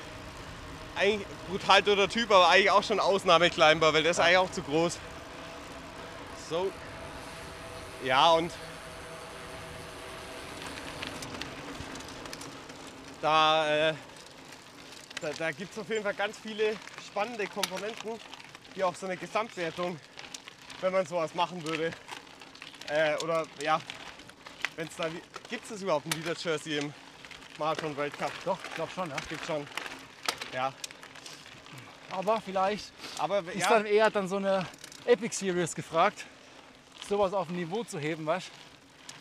eigentlich 0.95 1.27
brutal 1.49 1.83
toter 1.83 2.07
Typ, 2.09 2.31
aber 2.31 2.49
eigentlich 2.49 2.71
auch 2.71 2.83
schon 2.83 2.99
Ausnahmeklimber, 2.99 3.93
weil 3.93 4.03
der 4.03 4.11
ist 4.11 4.19
eigentlich 4.19 4.37
auch 4.37 4.51
zu 4.51 4.61
groß. 4.61 4.97
So. 6.49 6.71
Ja, 8.03 8.31
und 8.31 8.51
da, 13.21 13.89
äh, 13.89 13.93
da, 15.21 15.29
da 15.37 15.51
gibt 15.51 15.73
es 15.73 15.79
auf 15.79 15.89
jeden 15.89 16.03
Fall 16.03 16.13
ganz 16.13 16.37
viele 16.37 16.75
spannende 17.05 17.47
Komponenten, 17.47 18.11
die 18.75 18.83
auch 18.83 18.95
so 18.95 19.05
eine 19.05 19.17
Gesamtwertung, 19.17 19.99
wenn 20.79 20.93
man 20.93 21.05
sowas 21.05 21.35
machen 21.35 21.61
würde, 21.65 21.91
äh, 22.87 23.15
oder 23.23 23.45
ja, 23.61 23.79
wenn 24.79 24.87
es 24.87 24.95
da, 24.95 25.09
gibt 25.49 25.69
es 25.69 25.81
überhaupt 25.81 26.05
ein 26.05 26.11
Leader 26.11 26.35
Jersey 26.41 26.77
im 26.77 26.93
Marathon 27.57 27.97
Weltcup? 27.97 28.31
Doch, 28.45 28.57
ich 28.63 28.75
glaube 28.75 28.89
schon, 28.95 29.09
ja. 29.09 29.15
Gibt 29.27 29.45
schon. 29.45 29.67
Ja, 30.53 30.73
Aber 32.11 32.39
vielleicht 32.39 32.85
aber 33.17 33.39
ist 33.39 33.59
ja, 33.59 33.69
dann 33.71 33.85
eher 33.85 34.09
dann 34.09 34.29
so 34.29 34.37
eine 34.37 34.65
Epic 35.03 35.35
Series 35.35 35.75
gefragt, 35.75 36.25
sowas 37.09 37.33
auf 37.33 37.49
ein 37.49 37.57
Niveau 37.57 37.83
zu 37.83 37.99
heben, 37.99 38.25
weißt 38.25 38.47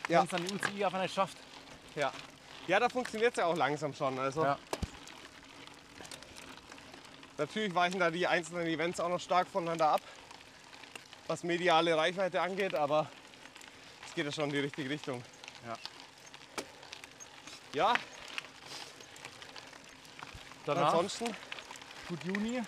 du? 0.06 0.12
Ja. 0.12 0.20
Wenn 0.20 0.26
es 0.26 0.30
dann 0.30 0.46
die 0.46 0.54
UCI 0.54 0.84
einfach 0.84 1.02
nicht 1.02 1.12
schafft. 1.14 1.36
ja. 1.96 2.12
ja, 2.68 2.78
da 2.78 2.88
funktioniert 2.88 3.32
es 3.32 3.38
ja 3.38 3.46
auch 3.46 3.56
langsam 3.56 3.92
schon. 3.92 4.16
Also 4.16 4.44
Ja. 4.44 4.56
natürlich 7.36 7.74
weichen 7.74 7.98
da 7.98 8.12
die 8.12 8.28
einzelnen 8.28 8.68
Events 8.68 9.00
auch 9.00 9.08
noch 9.08 9.20
stark 9.20 9.48
voneinander 9.48 9.88
ab, 9.88 10.02
was 11.26 11.42
mediale 11.42 11.96
Reichweite 11.96 12.40
angeht, 12.40 12.76
aber 12.76 13.10
es 14.06 14.14
geht 14.14 14.24
ja 14.24 14.30
schon 14.30 14.44
in 14.44 14.50
die 14.50 14.60
richtige 14.60 14.88
Richtung. 14.88 15.20
Ja. 15.68 15.76
Ja, 17.74 17.94
Danach, 20.64 20.86
ansonsten, 20.94 21.26
gut 22.08 22.24
Juni. 22.24 22.62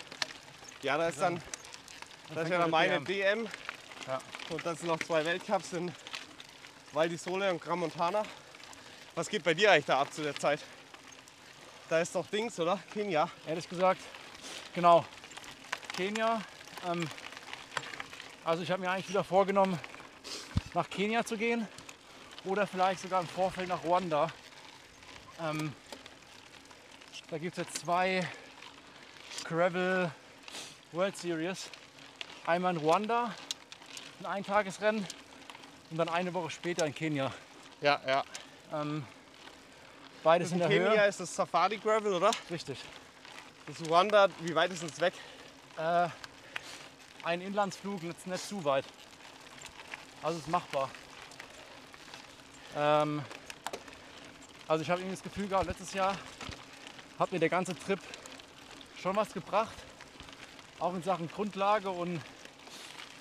ja, 0.83 0.99
da 0.99 1.09
ist 1.09 1.19
dann, 1.19 1.37
Dann 1.37 2.35
das 2.35 2.45
ist 2.45 2.51
ja 2.51 2.59
dann 2.59 2.71
meine 2.71 3.07
WM. 3.09 3.45
DM 3.47 3.49
Ja. 4.07 4.19
und 4.51 4.67
dann 4.67 4.77
sind 4.77 4.89
noch 4.89 4.99
zwei 4.99 5.25
Weltcups 5.25 5.73
in 5.73 5.91
Val 6.93 7.09
di 7.09 7.17
Sole 7.17 7.51
und 7.51 7.63
Gran 7.63 7.79
Montana. 7.79 8.23
Was 9.15 9.31
geht 9.31 9.45
bei 9.45 9.55
dir 9.55 9.73
eigentlich 9.73 9.87
da 9.87 10.01
ab 10.03 10.13
zu 10.13 10.23
der 10.23 10.35
Zeit? 10.37 10.61
Da 11.89 12.01
ist 12.01 12.15
doch 12.15 12.27
Dings, 12.27 12.61
oder? 12.61 12.79
Kenia. 12.93 13.31
Ehrlich 13.47 13.69
gesagt, 13.69 14.03
genau. 14.75 15.07
Kenia. 15.97 16.43
Ähm, 16.87 17.09
also 18.45 18.63
ich 18.63 18.71
habe 18.71 18.83
mir 18.83 18.91
eigentlich 18.91 19.09
wieder 19.09 19.25
vorgenommen, 19.25 19.81
nach 20.75 20.89
Kenia 20.91 21.25
zu 21.25 21.39
gehen 21.39 21.67
oder 22.45 22.67
vielleicht 22.67 23.01
sogar 23.01 23.21
im 23.21 23.29
Vorfeld 23.29 23.69
nach 23.69 23.85
Ruanda. 23.85 24.31
Ähm, 25.41 25.73
da 27.31 27.39
gibt 27.39 27.57
es 27.57 27.65
jetzt 27.67 27.79
zwei 27.79 28.27
Gravel 29.45 30.11
World 30.93 31.17
Series. 31.17 31.71
Einmal 32.47 32.75
in 32.75 32.81
Ruanda, 32.81 33.35
ein 34.21 34.27
Eintagesrennen 34.27 35.07
und 35.91 35.97
dann 35.97 36.09
eine 36.09 36.33
Woche 36.35 36.51
später 36.51 36.87
in 36.87 36.95
Kenia. 36.95 37.33
Ja, 37.81 38.01
ja. 38.07 38.25
Ähm, 38.73 39.05
beides 40.23 40.49
in 40.49 40.55
in 40.55 40.61
der 40.61 40.69
Kenia 40.69 41.03
Höhe. 41.03 41.09
ist 41.09 41.21
das 41.21 41.35
Safari 41.35 41.77
Gravel, 41.77 42.15
oder? 42.15 42.31
Richtig. 42.51 42.79
Das 43.67 43.89
Ruanda, 43.89 44.29
wie 44.41 44.55
weit 44.55 44.73
ist 44.73 44.83
es 44.83 45.01
weg? 45.01 45.15
Äh, 45.77 46.09
ein 47.23 47.41
Inlandsflug, 47.41 48.03
jetzt 48.03 48.27
nicht 48.27 48.49
zu 48.49 48.65
weit. 48.65 48.85
Also 50.23 50.39
ist 50.39 50.49
machbar. 50.49 50.91
Ähm, 52.77 53.23
also 54.69 54.83
ich 54.83 54.91
habe 54.91 55.01
irgendwie 55.01 55.17
das 55.17 55.23
Gefühl 55.23 55.49
gehabt, 55.49 55.67
letztes 55.67 55.93
Jahr 55.93 56.15
hat 57.19 57.33
mir 57.33 57.39
der 57.39 57.49
ganze 57.49 57.77
Trip 57.79 58.01
schon 59.01 59.17
was 59.17 59.33
gebracht. 59.33 59.75
Auch 60.79 60.95
in 60.95 61.03
Sachen 61.03 61.29
Grundlage 61.29 61.91
und 61.91 62.21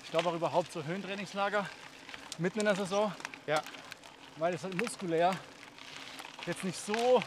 ich 0.04 0.10
glaube 0.10 0.28
auch 0.30 0.34
überhaupt 0.34 0.72
so 0.72 0.82
Höhentrainingslager 0.84 1.66
mitten 2.38 2.60
in 2.60 2.64
der 2.66 2.76
Saison, 2.76 3.12
Ja. 3.46 3.60
weil 4.36 4.54
es 4.54 4.62
halt 4.62 4.74
muskulär 4.74 5.34
jetzt 6.46 6.64
nicht 6.64 6.78
so 6.78 7.22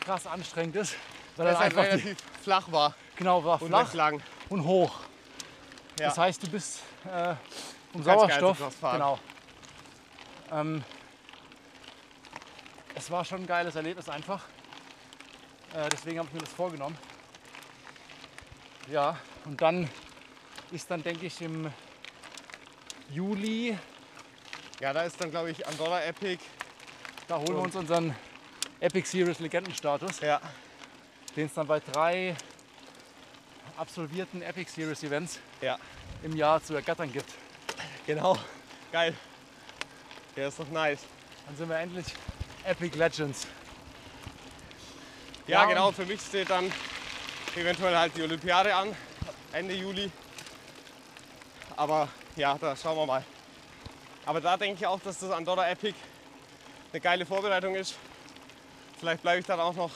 krass 0.00 0.26
anstrengend 0.26 0.76
ist, 0.76 0.96
er 1.38 1.46
es 1.46 1.56
einfach 1.58 1.82
relativ 1.84 2.16
flach 2.42 2.70
war 2.70 2.94
genau 3.16 3.44
war 3.44 3.60
und 3.62 3.68
flach 3.68 3.94
lang. 3.94 4.22
und 4.48 4.64
hoch. 4.64 5.00
Ja. 5.98 6.08
Das 6.08 6.18
heißt, 6.18 6.42
du 6.42 6.50
bist 6.50 6.80
äh, 7.10 7.34
um 7.92 8.02
Sauerstoff. 8.02 8.58
Genau. 8.80 9.18
Ähm, 10.50 10.82
es 13.00 13.10
war 13.10 13.24
schon 13.24 13.40
ein 13.40 13.46
geiles 13.46 13.76
Erlebnis 13.76 14.10
einfach. 14.10 14.44
Äh, 15.74 15.88
deswegen 15.88 16.18
habe 16.18 16.28
ich 16.28 16.34
mir 16.34 16.40
das 16.40 16.52
vorgenommen. 16.52 16.98
Ja, 18.90 19.18
und 19.46 19.58
dann 19.62 19.88
ist 20.70 20.90
dann, 20.90 21.02
denke 21.02 21.24
ich, 21.24 21.40
im 21.40 21.72
Juli 23.08 23.78
Ja, 24.80 24.92
da 24.92 25.04
ist 25.04 25.18
dann, 25.18 25.30
glaube 25.30 25.50
ich, 25.50 25.66
Andorra 25.66 26.02
Epic. 26.02 26.44
Da 27.26 27.38
holen 27.38 27.54
wir 27.54 27.62
uns 27.62 27.74
unseren 27.74 28.14
Epic 28.80 29.08
Series 29.08 29.38
Legendenstatus, 29.38 30.20
Ja, 30.20 30.38
den 31.36 31.46
es 31.46 31.54
dann 31.54 31.66
bei 31.66 31.80
drei 31.80 32.36
absolvierten 33.78 34.42
Epic 34.42 34.70
Series 34.70 35.02
Events 35.04 35.38
ja, 35.62 35.78
im 36.22 36.36
Jahr 36.36 36.62
zu 36.62 36.74
ergattern 36.74 37.10
gibt. 37.10 37.32
genau. 38.06 38.38
Geil. 38.92 39.16
Ja, 40.36 40.48
ist 40.48 40.60
doch 40.60 40.68
nice. 40.68 41.00
Dann 41.46 41.56
sind 41.56 41.68
wir 41.70 41.78
endlich 41.78 42.06
Epic 42.64 42.96
Legends. 42.96 43.46
Ja, 45.46 45.62
Ja, 45.62 45.68
genau. 45.68 45.92
Für 45.92 46.04
mich 46.06 46.20
steht 46.20 46.50
dann 46.50 46.70
eventuell 47.56 47.96
halt 47.96 48.16
die 48.16 48.22
Olympiade 48.22 48.74
an, 48.74 48.94
Ende 49.52 49.74
Juli. 49.74 50.10
Aber 51.76 52.08
ja, 52.36 52.56
da 52.58 52.76
schauen 52.76 52.96
wir 52.96 53.06
mal. 53.06 53.24
Aber 54.26 54.40
da 54.40 54.56
denke 54.56 54.78
ich 54.80 54.86
auch, 54.86 55.00
dass 55.00 55.18
das 55.18 55.30
Andorra 55.30 55.68
Epic 55.70 55.94
eine 56.92 57.00
geile 57.00 57.26
Vorbereitung 57.26 57.74
ist. 57.74 57.96
Vielleicht 58.98 59.22
bleibe 59.22 59.40
ich 59.40 59.46
dann 59.46 59.58
auch 59.60 59.74
noch 59.74 59.90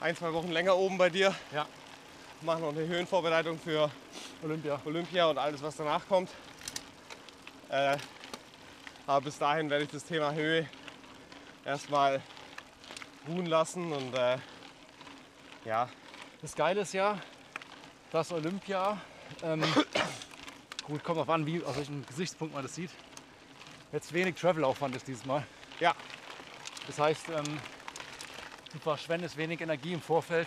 ein, 0.00 0.16
zwei 0.16 0.32
Wochen 0.32 0.52
länger 0.52 0.76
oben 0.76 0.96
bei 0.96 1.10
dir. 1.10 1.34
Ja. 1.52 1.66
Mache 2.42 2.60
noch 2.60 2.68
eine 2.68 2.86
Höhenvorbereitung 2.86 3.58
für 3.58 3.90
Olympia. 4.42 4.80
Olympia 4.84 5.26
und 5.26 5.38
alles, 5.38 5.62
was 5.62 5.76
danach 5.76 6.06
kommt. 6.06 6.30
Äh, 7.68 7.96
aber 9.06 9.22
bis 9.22 9.38
dahin 9.38 9.68
werde 9.70 9.84
ich 9.84 9.90
das 9.90 10.04
Thema 10.04 10.32
Höhe 10.32 10.68
erstmal 11.66 12.22
ruhen 13.28 13.46
lassen 13.46 13.92
und 13.92 14.14
äh, 14.14 14.38
ja, 15.64 15.88
Das 16.40 16.54
Geile 16.54 16.82
ist 16.82 16.94
ja, 16.94 17.18
dass 18.12 18.30
Olympia, 18.32 18.98
ähm, 19.42 19.62
gut, 20.84 21.02
kommt 21.02 21.18
auf 21.18 21.28
an, 21.28 21.44
wie, 21.44 21.62
aus 21.64 21.76
welchem 21.76 22.06
Gesichtspunkt 22.06 22.54
man 22.54 22.62
das 22.62 22.74
sieht, 22.76 22.90
jetzt 23.92 24.12
wenig 24.12 24.36
Travelaufwand 24.36 24.94
ist 24.94 25.08
dieses 25.08 25.26
Mal. 25.26 25.44
ja, 25.80 25.94
Das 26.86 26.98
heißt, 26.98 27.28
ähm, 27.30 27.58
du 28.72 28.78
verschwendest 28.78 29.36
wenig 29.36 29.60
Energie 29.60 29.92
im 29.92 30.00
Vorfeld, 30.00 30.46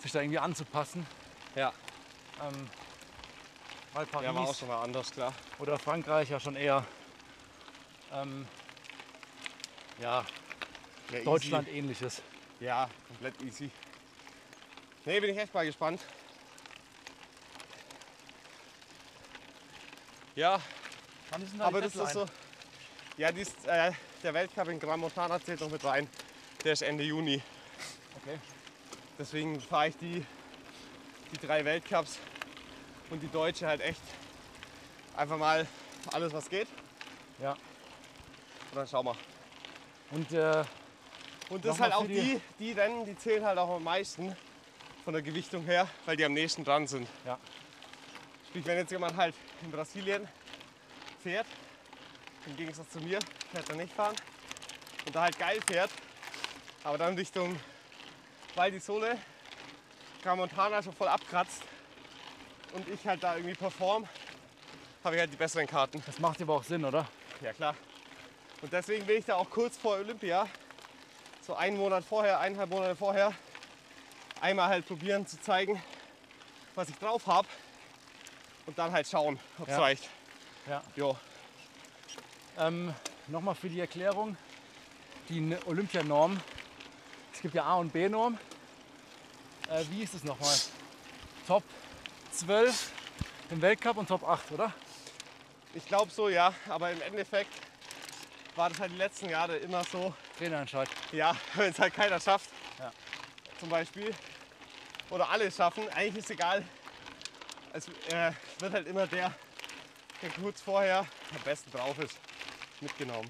sich 0.00 0.12
da 0.12 0.20
irgendwie 0.20 0.38
anzupassen. 0.38 1.04
ja, 1.56 1.72
Ähm, 2.40 2.68
weil 3.94 4.06
ja, 4.06 4.12
war 4.12 4.42
auch 4.42 4.44
Paris 4.44 4.58
schon 4.58 4.68
mal 4.68 4.82
anders, 4.82 5.10
klar. 5.10 5.32
oder 5.58 5.78
Frankreich 5.78 6.28
ja 6.30 6.38
schon 6.38 6.54
eher 6.54 6.84
ähm, 8.12 8.46
ja, 10.00 10.24
Ja, 11.10 11.14
easy. 11.14 11.24
Deutschland 11.24 11.68
ähnliches. 11.68 12.22
Ja, 12.60 12.88
komplett 13.08 13.42
easy. 13.42 13.70
Nee, 15.04 15.20
bin 15.20 15.30
ich 15.30 15.38
echt 15.38 15.54
mal 15.54 15.64
gespannt. 15.64 16.00
Ja, 20.34 20.60
da 21.30 21.64
aber 21.64 21.80
das 21.80 21.94
ist 21.94 22.12
so. 22.12 22.26
Ja, 23.16 23.32
dies, 23.32 23.54
äh, 23.64 23.92
der 24.22 24.34
Weltcup 24.34 24.68
in 24.68 24.78
Gran 24.78 25.00
Montana 25.00 25.40
zählt 25.40 25.60
noch 25.60 25.70
mit 25.70 25.82
rein. 25.84 26.08
Der 26.62 26.72
ist 26.74 26.82
Ende 26.82 27.04
Juni. 27.04 27.42
Okay. 28.20 28.38
Deswegen 29.18 29.60
fahre 29.60 29.88
ich 29.88 29.96
die, 29.96 30.26
die 31.32 31.46
drei 31.46 31.64
Weltcups 31.64 32.18
und 33.08 33.22
die 33.22 33.28
Deutsche 33.28 33.66
halt 33.66 33.80
echt 33.80 34.02
einfach 35.16 35.38
mal 35.38 35.66
alles, 36.12 36.32
was 36.32 36.50
geht. 36.50 36.68
Ja. 37.40 37.52
Und 37.52 38.74
dann 38.74 38.86
schauen 38.86 39.06
wir. 39.06 39.16
Und 40.10 40.32
äh, 40.32 40.64
Und 41.48 41.64
das 41.64 41.76
ist 41.76 41.80
halt 41.80 41.92
auch 41.94 42.06
die, 42.06 42.40
die 42.58 42.72
Rennen, 42.72 43.04
die 43.04 43.16
zählen 43.16 43.44
halt 43.44 43.58
auch 43.58 43.76
am 43.76 43.84
meisten 43.84 44.34
von 45.04 45.12
der 45.12 45.22
Gewichtung 45.22 45.64
her, 45.64 45.88
weil 46.04 46.16
die 46.16 46.24
am 46.24 46.32
nächsten 46.32 46.64
dran 46.64 46.86
sind. 46.86 47.08
Ja. 47.24 47.38
Sprich, 48.48 48.64
wenn 48.66 48.78
jetzt 48.78 48.90
jemand 48.90 49.16
halt 49.16 49.34
in 49.62 49.70
Brasilien 49.70 50.26
fährt, 51.22 51.46
im 52.46 52.56
Gegensatz 52.56 52.90
zu 52.90 53.00
mir, 53.00 53.18
fährt 53.52 53.68
er 53.68 53.76
nicht 53.76 53.92
fahren 53.92 54.16
und 55.06 55.14
da 55.14 55.22
halt 55.22 55.38
geil 55.38 55.58
fährt, 55.68 55.90
aber 56.84 56.98
dann 56.98 57.14
Richtung 57.14 57.56
Val 58.54 58.70
di 58.70 58.80
Sole, 58.80 59.18
Tramontana 60.22 60.82
schon 60.82 60.92
voll 60.92 61.08
abkratzt 61.08 61.62
und 62.72 62.88
ich 62.88 63.06
halt 63.06 63.22
da 63.22 63.36
irgendwie 63.36 63.54
perform, 63.54 64.08
habe 65.04 65.14
ich 65.16 65.20
halt 65.20 65.32
die 65.32 65.36
besseren 65.36 65.66
Karten. 65.66 66.02
das 66.06 66.18
macht 66.18 66.40
aber 66.42 66.54
auch 66.54 66.64
Sinn, 66.64 66.84
oder? 66.84 67.06
Ja 67.40 67.52
klar. 67.52 67.76
Und 68.66 68.72
deswegen 68.72 69.06
will 69.06 69.18
ich 69.18 69.24
da 69.24 69.36
auch 69.36 69.48
kurz 69.48 69.76
vor 69.76 69.92
Olympia, 69.94 70.48
so 71.46 71.54
einen 71.54 71.76
Monat 71.76 72.02
vorher, 72.04 72.40
eineinhalb 72.40 72.68
Monate 72.68 72.96
vorher, 72.96 73.32
einmal 74.40 74.68
halt 74.68 74.84
probieren 74.88 75.24
zu 75.24 75.40
zeigen, 75.40 75.80
was 76.74 76.88
ich 76.88 76.96
drauf 76.96 77.28
habe. 77.28 77.46
Und 78.66 78.76
dann 78.76 78.90
halt 78.90 79.06
schauen, 79.06 79.38
ob 79.60 79.68
es 79.68 79.74
Ja. 79.74 79.80
reicht. 79.80 80.08
Ja. 80.68 80.82
Jo. 80.96 81.16
Ähm, 82.58 82.92
Nochmal 83.28 83.54
für 83.54 83.68
die 83.68 83.78
Erklärung, 83.78 84.36
die 85.28 85.56
Olympianorm. 85.66 86.36
Es 87.32 87.40
gibt 87.42 87.54
ja 87.54 87.62
A- 87.62 87.76
und 87.76 87.92
B-Norm. 87.92 88.36
Äh, 89.70 89.84
wie 89.90 90.02
ist 90.02 90.14
es 90.14 90.24
nochmal? 90.24 90.56
Top 91.46 91.62
12 92.32 92.90
im 93.50 93.62
Weltcup 93.62 93.96
und 93.96 94.08
Top 94.08 94.24
8, 94.28 94.50
oder? 94.50 94.72
Ich 95.72 95.86
glaube 95.86 96.10
so, 96.10 96.28
ja. 96.28 96.52
Aber 96.68 96.90
im 96.90 97.00
Endeffekt 97.02 97.52
war 98.56 98.70
das 98.70 98.80
halt 98.80 98.92
die 98.92 98.96
letzten 98.96 99.28
Jahre 99.28 99.56
immer 99.58 99.84
so, 99.84 100.14
Trainerentscheid. 100.38 100.88
ja, 101.12 101.36
wenn 101.54 101.70
es 101.70 101.78
halt 101.78 101.94
keiner 101.94 102.18
schafft, 102.20 102.50
Ja. 102.78 102.90
zum 103.60 103.68
Beispiel, 103.68 104.14
oder 105.10 105.28
alle 105.30 105.50
schaffen, 105.50 105.88
eigentlich 105.90 106.24
ist 106.24 106.30
egal. 106.30 106.64
Es 107.72 107.88
äh, 108.10 108.32
wird 108.58 108.72
halt 108.72 108.86
immer 108.88 109.06
der, 109.06 109.32
der 110.22 110.30
kurz 110.30 110.60
vorher 110.62 111.00
am 111.00 111.42
besten 111.44 111.70
drauf 111.70 111.98
ist, 111.98 112.18
mitgenommen. 112.80 113.28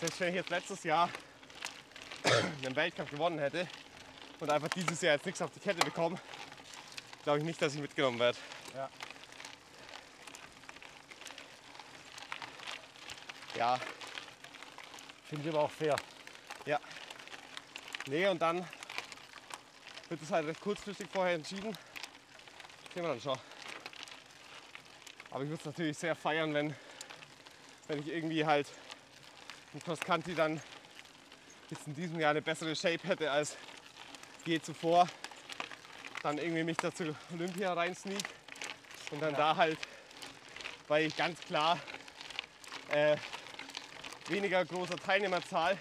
Selbst 0.00 0.18
wenn 0.20 0.28
ich 0.30 0.34
jetzt 0.34 0.50
letztes 0.50 0.82
Jahr 0.82 1.08
einen 2.64 2.74
Weltcup 2.74 3.08
gewonnen 3.10 3.38
hätte 3.38 3.68
und 4.40 4.50
einfach 4.50 4.68
dieses 4.68 5.00
Jahr 5.00 5.14
jetzt 5.14 5.26
nichts 5.26 5.40
auf 5.40 5.50
die 5.52 5.60
Kette 5.60 5.84
bekomme, 5.84 6.18
glaube 7.22 7.38
ich 7.38 7.44
nicht, 7.44 7.62
dass 7.62 7.74
ich 7.74 7.80
mitgenommen 7.80 8.18
werde. 8.18 8.36
Ja. 8.74 8.88
Ja, 13.62 13.78
Finde 15.28 15.48
ich 15.48 15.54
aber 15.54 15.62
auch 15.66 15.70
fair. 15.70 15.94
Ja. 16.66 16.80
Nee, 18.08 18.26
und 18.26 18.42
dann 18.42 18.66
wird 20.08 20.20
es 20.20 20.32
halt 20.32 20.48
recht 20.48 20.60
kurzfristig 20.60 21.08
vorher 21.12 21.36
entschieden. 21.36 21.72
Sehen 22.92 23.04
wir 23.04 23.10
dann 23.10 23.20
schon. 23.20 23.38
Aber 25.30 25.44
ich 25.44 25.50
würde 25.50 25.60
es 25.60 25.66
natürlich 25.66 25.96
sehr 25.96 26.16
feiern, 26.16 26.52
wenn, 26.52 26.74
wenn 27.86 28.00
ich 28.00 28.08
irgendwie 28.08 28.44
halt 28.44 28.66
in 29.74 29.80
Cross 29.80 30.00
Country 30.00 30.34
dann 30.34 30.60
jetzt 31.70 31.86
in 31.86 31.94
diesem 31.94 32.18
Jahr 32.18 32.32
eine 32.32 32.42
bessere 32.42 32.74
Shape 32.74 33.06
hätte 33.06 33.30
als 33.30 33.56
je 34.44 34.60
zuvor. 34.60 35.08
Dann 36.24 36.36
irgendwie 36.38 36.64
mich 36.64 36.78
dazu 36.78 37.14
Olympia 37.32 37.74
reinsneak 37.74 38.24
und 39.12 39.20
dann 39.22 39.34
Ja. 39.34 39.38
da 39.38 39.56
halt, 39.56 39.78
weil 40.88 41.06
ich 41.06 41.16
ganz 41.16 41.38
klar 41.42 41.78
äh, 42.88 43.16
weniger 44.32 44.64
großer 44.64 44.96
Teilnehmerzahl 44.96 45.76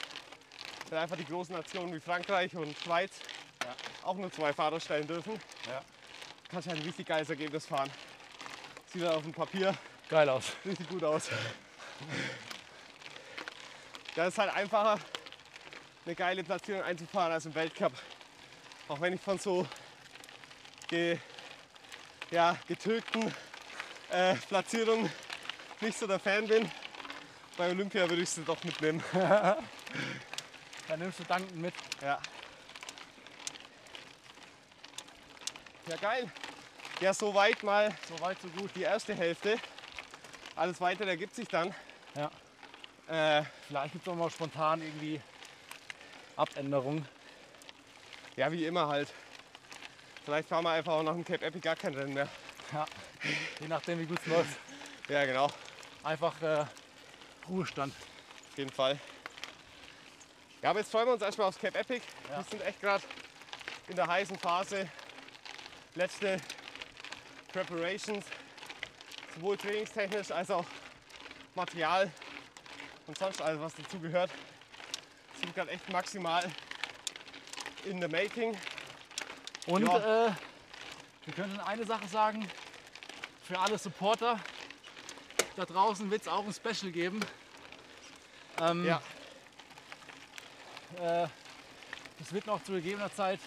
weil 0.92 1.00
einfach 1.00 1.16
die 1.16 1.26
großen 1.26 1.56
Nationen 1.56 1.94
wie 1.94 2.02
Frankreich 2.02 2.54
und 2.56 2.78
Schweiz 2.78 3.12
Ja. 3.64 3.74
auch 4.04 4.16
nur 4.16 4.30
zwei 4.32 4.52
Fahrer 4.52 4.78
stellen 4.80 5.08
dürfen. 5.08 5.40
Ja. 5.68 5.82
Kannst 6.50 6.68
halt 6.68 6.80
ein 6.80 6.84
richtig 6.86 7.08
geiles 7.08 7.30
Ergebnis 7.30 7.66
fahren. 7.66 7.90
Sieht 8.92 9.04
dann 9.04 9.16
auf 9.16 9.24
dem 9.24 9.32
Papier 9.32 9.74
Geil 10.10 10.28
aus. 10.28 10.52
richtig 10.66 10.90
gut 10.90 11.02
aus. 11.06 11.30
Da 14.16 14.28
ist 14.28 14.38
halt 14.38 14.54
einfacher, 14.54 15.00
eine 16.06 16.16
geile 16.16 16.44
Platzierung 16.44 16.84
einzufahren 16.84 17.32
als 17.32 17.46
im 17.46 17.56
Weltcup. 17.56 17.94
Auch 18.90 19.00
wenn 19.00 19.14
ich 19.14 19.22
von 19.22 19.40
so 19.40 19.66
ge, 20.90 21.18
ja, 22.32 22.58
getilgten 22.68 23.34
äh, 24.10 24.36
Platzierungen 24.36 25.10
nicht 25.80 25.98
so 25.98 26.06
der 26.06 26.20
Fan 26.20 26.46
bin. 26.46 26.70
Bei 27.58 27.70
Olympia 27.70 28.10
würde 28.10 28.22
ich 28.22 28.30
sie 28.30 28.44
doch 28.44 28.64
mitnehmen. 28.64 29.04
Dann 29.14 31.00
nimmst 31.00 31.20
du 31.20 31.24
dankend 31.24 31.56
mit. 31.56 31.74
Ja. 32.02 32.20
Ja, 35.88 35.96
geil. 35.98 36.32
Ja, 37.02 37.14
soweit 37.14 37.62
mal 37.64 37.96
So 38.08 38.20
weit, 38.24 38.38
so 38.42 38.48
gut. 38.50 38.72
die 38.76 38.84
erste 38.84 39.14
Hälfte. 39.16 39.58
Alles 40.56 40.80
weitere 40.82 41.10
ergibt 41.10 41.36
sich 41.36 41.48
dann. 41.48 41.74
Ja. 42.16 42.30
Äh, 43.40 43.44
Vielleicht 43.68 43.94
gibt 43.94 44.06
es 44.08 44.12
auch 44.12 44.16
mal 44.16 44.30
spontan 44.30 44.82
irgendwie 44.82 45.20
Abänderungen. 46.36 47.08
ja, 48.36 48.52
wie 48.52 48.66
immer 48.66 48.88
halt. 48.88 49.12
Vielleicht 50.26 50.50
fahren 50.50 50.64
wir 50.66 50.72
einfach 50.72 50.94
auch 50.94 51.04
nach 51.04 51.14
dem 51.14 51.26
Cape 51.26 51.44
Epic 51.46 51.62
gar 51.62 51.76
kein 51.76 51.94
Rennen 51.96 52.14
mehr. 52.14 52.28
Ja. 52.74 52.86
Je 53.60 53.68
nachdem, 53.68 54.00
wie 54.00 54.06
gut 54.06 54.20
es 54.20 54.28
läuft. 54.28 54.58
Ja, 55.10 55.26
genau. 55.26 55.50
Einfach 56.04 56.40
äh, 56.42 56.66
Ruhestand. 57.50 57.94
Auf 58.52 58.58
jeden 58.58 58.72
Fall. 58.72 59.00
Ja, 60.62 60.70
aber 60.70 60.80
jetzt 60.80 60.92
freuen 60.92 61.08
wir 61.08 61.14
uns 61.14 61.22
erstmal 61.24 61.48
aufs 61.48 61.58
Cape 61.60 61.78
Epic. 61.80 62.02
Ja. 62.30 62.38
Wir 62.38 62.44
sind 62.44 62.62
echt 62.62 62.80
gerade 62.82 63.04
in 63.88 63.96
der 63.96 64.08
heißen 64.08 64.38
Phase. 64.38 64.88
Letzte 65.96 66.38
Preparations, 67.52 68.26
sowohl 69.36 69.58
trainingstechnisch 69.58 70.32
als 70.32 70.50
auch 70.52 70.66
Material 71.56 72.10
und 73.08 73.18
sonst 73.18 73.42
alles, 73.42 73.60
was 73.60 73.74
dazu 73.76 74.00
gehört, 74.00 74.32
sind 75.40 75.54
gerade 75.54 75.72
echt 75.72 75.92
maximal 75.92 76.50
in 77.84 78.02
the 78.02 78.08
making. 78.08 78.56
Und 79.66 79.86
Ja. 79.86 80.28
äh, 80.28 80.32
wir 81.26 81.34
können 81.34 81.60
eine 81.60 81.86
Sache 81.86 82.08
sagen, 82.08 82.48
für 83.44 83.60
alle 83.60 83.78
Supporter 83.78 84.40
da 85.56 85.66
draußen 85.66 86.10
wird 86.10 86.22
es 86.22 86.28
auch 86.28 86.46
ein 86.46 86.54
Special 86.54 86.92
geben. 86.92 87.20
Ähm, 88.60 88.86
Ja, 88.86 89.02
Äh, 91.00 91.28
das 92.20 92.34
wird 92.34 92.46
noch 92.46 92.62
zu 92.64 92.74
gegebener 92.74 93.12
Zeit 93.14 93.40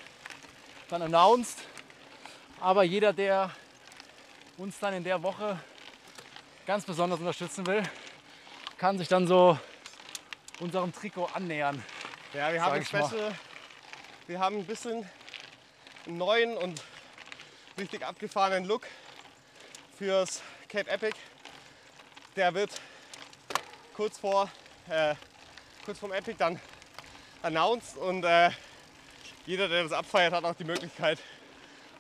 dann 0.89 1.03
announced. 1.03 1.59
Aber 2.61 2.83
jeder, 2.85 3.13
der 3.13 3.51
uns 4.57 4.79
dann 4.79 4.95
in 4.95 5.05
der 5.05 5.23
Woche 5.23 5.59
ganz 6.67 6.85
besonders 6.85 7.21
unterstützen 7.21 7.67
will, 7.67 7.83
kann 8.79 8.97
sich 8.99 9.09
dann 9.09 9.27
so 9.27 9.59
unserem 10.61 10.93
Trikot 10.93 11.27
annähern. 11.35 11.83
ja 12.33 12.53
wir 12.53 12.63
haben 12.63 12.73
ein. 12.73 12.85
Special. 12.85 13.35
Wir 14.27 14.41
haben 14.41 14.57
ein 14.57 14.65
bisschen 14.67 15.09
einen 16.07 16.17
neuen 16.17 16.57
und 16.57 16.83
richtig 17.79 18.05
abgefahrenen 18.05 18.65
Look 18.65 18.87
fürs 19.99 20.43
Cape 20.69 20.91
Epic. 20.91 21.15
Der 22.37 22.53
wird 22.53 22.71
kurz 23.95 24.19
vor 24.19 24.51
äh, 24.89 25.15
kurz 25.85 26.01
vorm 26.01 26.13
Epic 26.13 26.37
dann 26.37 26.61
announced 27.43 27.97
und 27.97 28.25
äh, 28.25 28.51
jeder, 29.47 29.69
der 29.69 29.85
das 29.85 29.93
abfeiert, 29.93 30.33
hat 30.33 30.45
auch 30.45 30.55
die 30.55 30.65
Möglichkeit, 30.65 31.21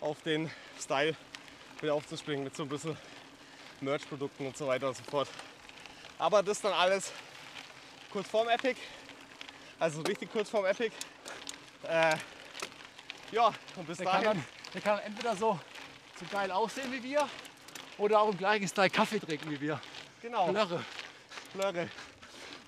auf 0.00 0.20
den 0.22 0.50
Style 0.80 1.14
wieder 1.80 1.94
aufzuspringen 1.94 2.42
mit 2.44 2.56
so 2.56 2.64
ein 2.64 2.68
bisschen 2.68 2.96
Merch-Produkten 3.80 4.46
und 4.46 4.56
so 4.56 4.66
weiter 4.66 4.88
und 4.88 4.96
so 4.96 5.04
fort. 5.04 5.28
Aber 6.18 6.42
das 6.42 6.60
dann 6.60 6.72
alles 6.72 7.12
kurz 8.10 8.28
vorm 8.28 8.48
Epic, 8.48 8.80
also 9.78 10.00
richtig 10.02 10.32
kurz 10.32 10.50
vorm 10.50 10.64
Epic. 10.66 10.92
Äh, 11.84 12.16
ja, 13.30 13.52
und 13.76 13.86
bis 13.86 13.98
Der 13.98 14.06
kann, 14.06 14.24
dahin, 14.24 14.38
dann, 14.38 14.72
der 14.72 14.80
kann 14.80 14.98
entweder 15.00 15.36
so, 15.36 15.60
so 16.18 16.26
geil 16.32 16.50
aussehen 16.50 16.90
wie 16.90 17.02
wir 17.02 17.28
oder 17.98 18.20
auch 18.20 18.30
im 18.30 18.38
gleichen 18.38 18.66
Style 18.66 18.90
Kaffee 18.90 19.20
trinken 19.20 19.50
wie 19.50 19.60
wir. 19.60 19.80
Genau, 20.24 20.48
Blöre. 20.48 20.82
Flöre. 21.52 21.88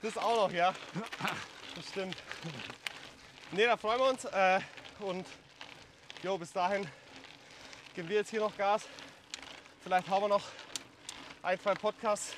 Das 0.02 0.18
auch 0.18 0.36
noch, 0.36 0.52
ja. 0.52 0.74
Das 1.74 1.88
stimmt. 1.88 2.16
Ne, 3.50 3.64
da 3.64 3.76
freuen 3.78 3.98
wir 3.98 4.08
uns. 4.10 4.24
Äh, 4.26 4.60
und 5.00 5.26
jo, 6.22 6.36
bis 6.36 6.52
dahin 6.52 6.86
geben 7.94 8.08
wir 8.10 8.16
jetzt 8.16 8.30
hier 8.30 8.40
noch 8.40 8.54
Gas. 8.58 8.82
Vielleicht 9.82 10.08
hauen 10.10 10.24
wir 10.24 10.28
noch 10.28 10.44
ein, 11.42 11.58
zwei 11.58 11.74
Podcasts 11.74 12.34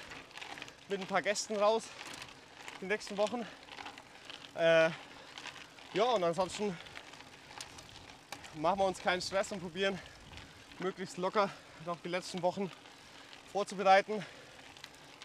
mit 0.88 1.00
ein 1.00 1.06
paar 1.06 1.22
Gästen 1.22 1.56
raus 1.56 1.84
in 2.74 2.80
den 2.82 2.90
nächsten 2.90 3.16
Wochen. 3.16 3.44
Äh, 4.54 4.90
ja, 5.94 6.04
und 6.14 6.22
ansonsten 6.22 6.78
machen 8.54 8.78
wir 8.78 8.86
uns 8.86 9.00
keinen 9.00 9.20
Stress 9.20 9.50
und 9.50 9.60
probieren 9.60 9.98
möglichst 10.78 11.16
locker 11.18 11.50
noch 11.86 11.98
die 12.02 12.08
letzten 12.08 12.40
Wochen 12.40 12.70
vorzubereiten. 13.50 14.24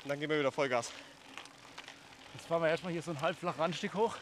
Und 0.03 0.09
dann 0.09 0.19
geben 0.19 0.31
wir 0.31 0.39
wieder 0.39 0.51
Vollgas. 0.51 0.91
Jetzt 2.33 2.47
fahren 2.47 2.61
wir 2.61 2.69
erstmal 2.69 2.91
hier 2.91 3.01
so 3.01 3.11
einen 3.11 3.21
halbflachen 3.21 3.61
Anstieg 3.61 3.93
hoch. 3.93 4.15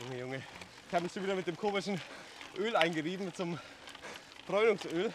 Junge, 0.00 0.18
Junge. 0.20 0.42
Ich 0.88 0.94
habe 0.94 1.04
mich 1.04 1.12
schon 1.12 1.22
wieder 1.24 1.34
mit 1.34 1.46
dem 1.46 1.56
komischen 1.56 2.00
Öl 2.56 2.74
eingerieben, 2.76 3.26
mit 3.26 3.36
so 3.36 3.42
einem 3.42 3.58
Bräunungsöl. 4.46 5.12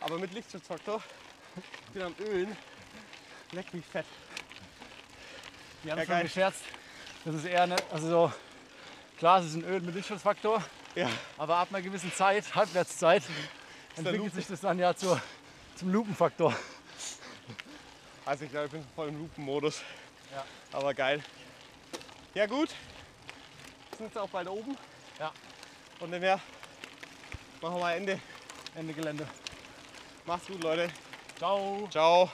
Aber 0.00 0.18
mit 0.18 0.32
Lichtschutzfaktor. 0.32 1.02
Ich 1.86 1.92
bin 1.92 2.02
am 2.02 2.14
Ölen. 2.20 2.56
Leck 3.52 3.72
mich 3.74 3.84
fett. 3.84 4.06
Wir 5.82 5.92
haben 5.92 5.98
Ja, 5.98 6.04
schon 6.04 6.14
geil. 6.14 6.22
gescherzt. 6.24 6.62
Das 7.24 7.34
ist 7.34 7.44
eher, 7.44 7.66
ne, 7.66 7.76
also 7.90 8.08
so, 8.08 8.32
klar, 9.18 9.40
es 9.40 9.46
ist 9.46 9.54
ein 9.54 9.64
Öl 9.64 9.80
mit 9.80 9.94
Lichtschutzfaktor, 9.94 10.62
Ja, 10.94 11.08
aber 11.36 11.56
ab 11.56 11.68
einer 11.70 11.82
gewissen 11.82 12.12
Zeit, 12.12 12.54
Halbwertszeit, 12.54 13.22
entwickelt 13.96 14.34
sich 14.34 14.46
das 14.46 14.60
dann 14.60 14.78
ja 14.78 14.94
zur, 14.94 15.20
zum 15.74 15.92
Lupenfaktor. 15.92 16.54
Also 18.28 18.44
ich 18.44 18.50
glaube, 18.50 18.66
ich 18.66 18.72
bin 18.72 18.84
voll 18.94 19.08
im 19.08 19.18
Lupenmodus. 19.18 19.80
Ja. 20.30 20.44
Aber 20.72 20.92
geil. 20.92 21.22
Ja 22.34 22.44
gut. 22.44 22.68
Sind 23.96 24.06
jetzt 24.06 24.18
auch 24.18 24.28
bald 24.28 24.48
oben. 24.48 24.76
Ja. 25.18 25.32
Und 25.98 26.12
dann 26.12 26.20
machen 26.20 26.42
wir 27.60 27.70
mal 27.70 27.94
Ende. 27.94 28.20
Ende 28.74 28.92
Gelände. 28.92 29.26
Macht's 30.26 30.46
gut, 30.46 30.62
Leute. 30.62 30.90
Ciao. 31.38 31.88
Ciao. 31.90 32.30